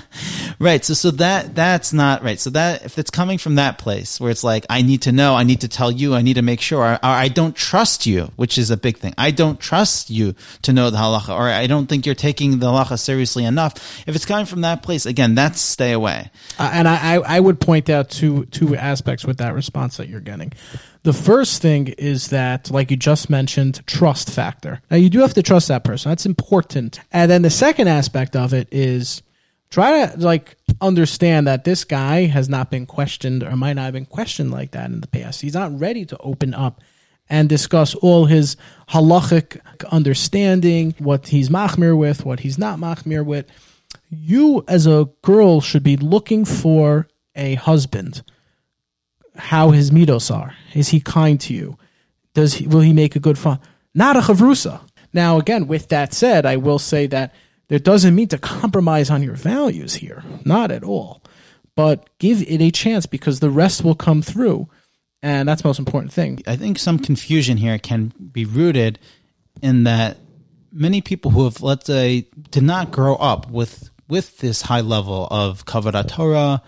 [0.59, 0.83] right.
[0.83, 2.41] So so that that's not right.
[2.41, 5.35] So that if it's coming from that place where it's like I need to know,
[5.35, 8.07] I need to tell you, I need to make sure, or, or I don't trust
[8.07, 9.13] you, which is a big thing.
[9.19, 12.67] I don't trust you to know the halacha, or I don't think you're taking the
[12.67, 14.03] halacha seriously enough.
[14.09, 16.31] If it's coming from that place, again, that's stay away.
[16.59, 20.09] Uh, and I, I, I would point out two two aspects with that response that
[20.09, 20.53] you're getting.
[21.09, 24.83] The first thing is that, like you just mentioned, trust factor.
[24.91, 26.11] Now you do have to trust that person.
[26.11, 27.01] That's important.
[27.11, 29.23] And then the second aspect of it is
[29.71, 33.95] try to like understand that this guy has not been questioned or might not have
[33.95, 35.41] been questioned like that in the past.
[35.41, 36.83] He's not ready to open up
[37.31, 38.59] and discuss all his
[38.91, 43.47] halachic understanding, what he's machmir with, what he's not machmir with.
[44.11, 48.23] You as a girl should be looking for a husband.
[49.39, 50.55] How his midos are.
[50.75, 51.79] Is he kind to you?
[52.35, 53.59] Does he will he make a good fun?
[53.95, 54.81] Not a chavrusa.
[55.13, 57.35] Now again, with that said, I will say that
[57.69, 60.23] there doesn't mean to compromise on your values here.
[60.45, 61.23] Not at all.
[61.75, 64.69] But give it a chance because the rest will come through.
[65.23, 66.43] And that's most important thing.
[66.47, 68.99] I think some confusion here can be rooted
[69.63, 70.19] in that
[70.73, 75.29] many people who have, let's say, did not grow up with with this high level
[75.31, 76.63] of kavod Torah,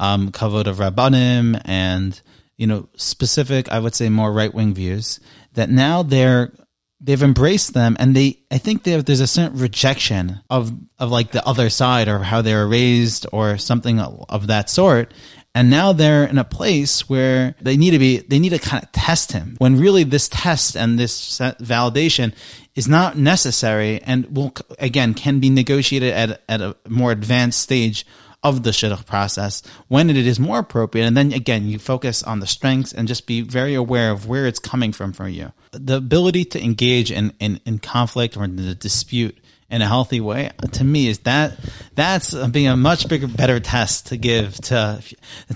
[0.00, 2.20] um, kavod of rabbanim, and
[2.56, 5.20] you know specific, I would say, more right wing views.
[5.54, 6.52] That now they're
[7.00, 11.46] they've embraced them, and they I think there's a certain rejection of of like the
[11.46, 15.12] other side or how they were raised or something of that sort,
[15.54, 18.82] and now they're in a place where they need to be they need to kind
[18.82, 22.34] of test him when really this test and this validation
[22.74, 28.04] is not necessary and will again can be negotiated at at a more advanced stage
[28.44, 32.40] of the shidduch process when it is more appropriate and then again you focus on
[32.40, 35.52] the strengths and just be very aware of where it's coming from for you.
[35.72, 39.36] The ability to engage in in, in conflict or in the dispute
[39.70, 41.58] in a healthy way to me is that
[41.94, 45.02] that's being a much bigger better test to give to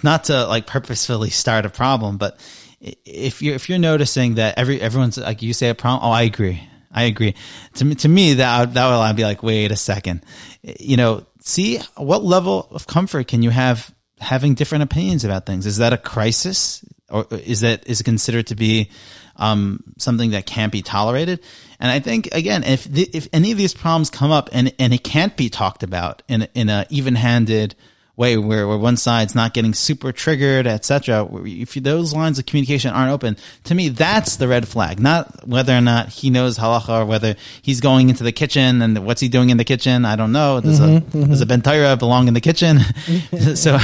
[0.03, 2.41] not to like purposefully start a problem but
[2.81, 6.23] if you're if you're noticing that every everyone's like you say a problem, oh, I
[6.23, 6.63] agree,
[6.93, 7.35] I agree.
[7.75, 10.25] To me, to me that that will I'd be like, wait a second,
[10.63, 15.67] you know, see what level of comfort can you have having different opinions about things?
[15.67, 18.91] Is that a crisis, or is that is considered to be
[19.37, 21.41] um, something that can't be tolerated?
[21.81, 24.93] And I think again, if the, if any of these problems come up and and
[24.93, 27.75] it can't be talked about in in a even handed
[28.19, 31.27] way where, where one side's not getting super triggered, etc.
[31.45, 34.99] If those lines of communication aren't open, to me, that's the red flag.
[34.99, 39.07] Not whether or not he knows halacha or whether he's going into the kitchen and
[39.07, 40.05] what's he doing in the kitchen.
[40.05, 40.61] I don't know.
[40.61, 41.31] Does a mm-hmm, mm-hmm.
[41.31, 42.81] does a ben Torah belong in the kitchen?
[43.55, 43.79] so,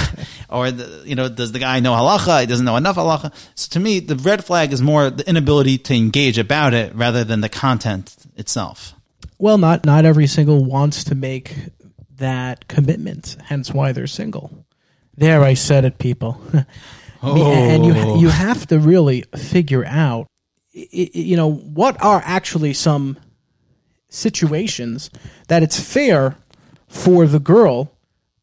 [0.51, 2.41] or the, you know, does the guy know halacha?
[2.41, 3.32] He doesn't know enough halacha.
[3.55, 7.22] So to me, the red flag is more the inability to engage about it rather
[7.22, 8.95] than the content itself.
[9.39, 11.55] Well, not not every single wants to make
[12.16, 13.36] that commitment.
[13.44, 14.64] Hence, why they're single.
[15.16, 16.40] There, I said it, people.
[17.26, 18.20] And you oh.
[18.20, 20.26] you have to really figure out,
[20.72, 23.16] you know, what are actually some
[24.10, 25.08] situations
[25.48, 26.36] that it's fair
[26.86, 27.93] for the girl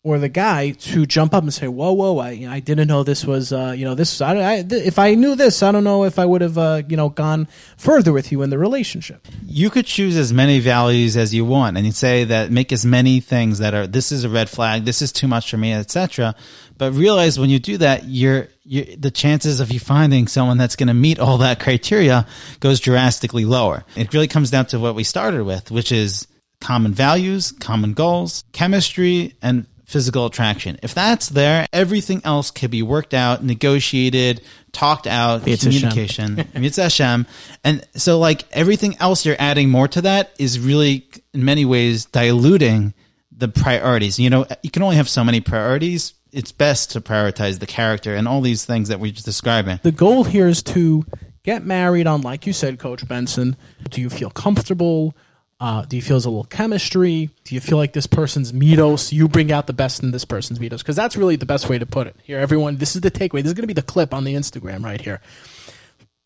[0.03, 2.17] or the guy to jump up and say, "Whoa, whoa!
[2.19, 4.21] I, I didn't know this was, uh, you know, this.
[4.21, 6.81] I, I, th- if I knew this, I don't know if I would have, uh,
[6.87, 7.47] you know, gone
[7.77, 11.75] further with you in the relationship." you could choose as many values as you want
[11.75, 14.85] and you say that make as many things that are this is a red flag
[14.85, 16.33] this is too much for me etc
[16.77, 20.77] but realize when you do that you're, you're the chances of you finding someone that's
[20.77, 22.25] going to meet all that criteria
[22.61, 26.27] goes drastically lower it really comes down to what we started with which is
[26.61, 32.81] common values common goals chemistry and physical attraction if that's there everything else can be
[32.81, 36.47] worked out negotiated talked out It's communication.
[36.55, 37.27] It's Hashem.
[37.63, 42.05] And so like everything else you're adding more to that is really in many ways
[42.05, 42.93] diluting
[43.35, 44.19] the priorities.
[44.19, 46.13] You know, you can only have so many priorities.
[46.31, 49.79] It's best to prioritize the character and all these things that we're just describing.
[49.83, 51.05] the goal here is to
[51.43, 53.57] get married on, like you said, Coach Benson.
[53.89, 55.15] Do you feel comfortable?
[55.61, 57.29] Uh, do you feel there's a little chemistry?
[57.43, 59.11] Do you feel like this person's midos?
[59.11, 61.77] You bring out the best in this person's midos because that's really the best way
[61.77, 62.15] to put it.
[62.23, 63.43] Here, everyone, this is the takeaway.
[63.43, 65.21] This is going to be the clip on the Instagram right here.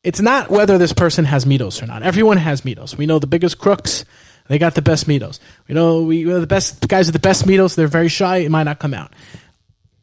[0.06, 2.02] It's not whether this person has midos or not.
[2.02, 2.98] Everyone has midos.
[2.98, 4.06] We know the biggest crooks.
[4.48, 5.40] They got the best midos.
[5.68, 7.76] We know we we know the best guys with the best midos.
[7.76, 8.38] They're very shy.
[8.38, 9.12] It might not come out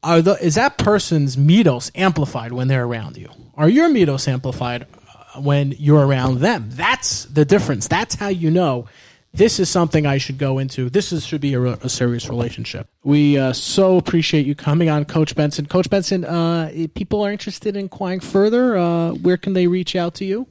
[0.03, 3.29] are the is that person's midos amplified when they're around you?
[3.55, 6.69] Are your midos amplified uh, when you're around them?
[6.71, 7.89] That's the difference.
[7.89, 8.87] That's how you know
[9.35, 10.91] this is something I should go into.
[10.91, 12.89] This is, should be a, a serious relationship.
[13.03, 15.67] We uh, so appreciate you coming on, Coach Benson.
[15.67, 19.97] Coach Benson, uh, if people are interested in inquiring further, uh, where can they reach
[19.97, 20.47] out to you?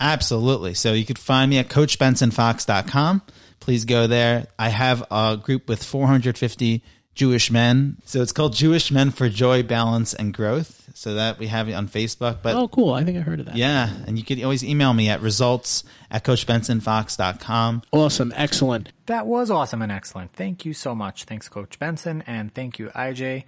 [0.00, 0.74] Absolutely.
[0.74, 3.22] So you could find me at coachbensonfox.com.
[3.60, 4.46] Please go there.
[4.58, 6.82] I have a group with 450
[7.14, 7.96] Jewish men.
[8.04, 10.88] So it's called Jewish Men for Joy, Balance, and Growth.
[10.94, 12.38] So that we have it on Facebook.
[12.42, 12.92] But Oh, cool.
[12.94, 13.56] I think I heard of that.
[13.56, 17.82] yeah, and you could always email me at results at coachbensonfox.com.
[17.92, 18.32] Awesome.
[18.34, 18.92] Excellent.
[19.06, 20.32] That was awesome and excellent.
[20.32, 21.24] Thank you so much.
[21.24, 23.44] Thanks, Coach Benson, and thank you, IJ,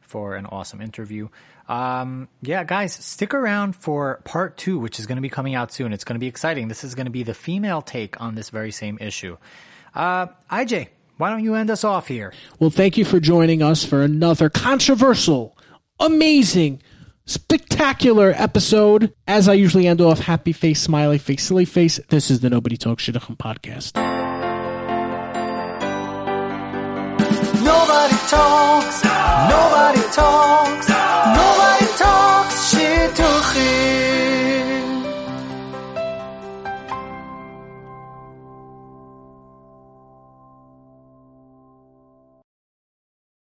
[0.00, 1.28] for an awesome interview.
[1.68, 5.72] Um, yeah, guys, stick around for part two, which is going to be coming out
[5.72, 5.92] soon.
[5.92, 6.66] It's going to be exciting.
[6.66, 9.36] This is going to be the female take on this very same issue.
[9.94, 12.32] Uh, IJ, why don't you end us off here?
[12.58, 15.56] Well, thank you for joining us for another controversial,
[16.00, 16.82] amazing,
[17.30, 19.12] spectacular episode.
[19.26, 22.00] As I usually end off, happy face, smiley face, silly face.
[22.08, 23.94] This is the Nobody Talks Shidduchim podcast.
[27.62, 29.04] Nobody talks.
[29.04, 30.69] Nobody talks.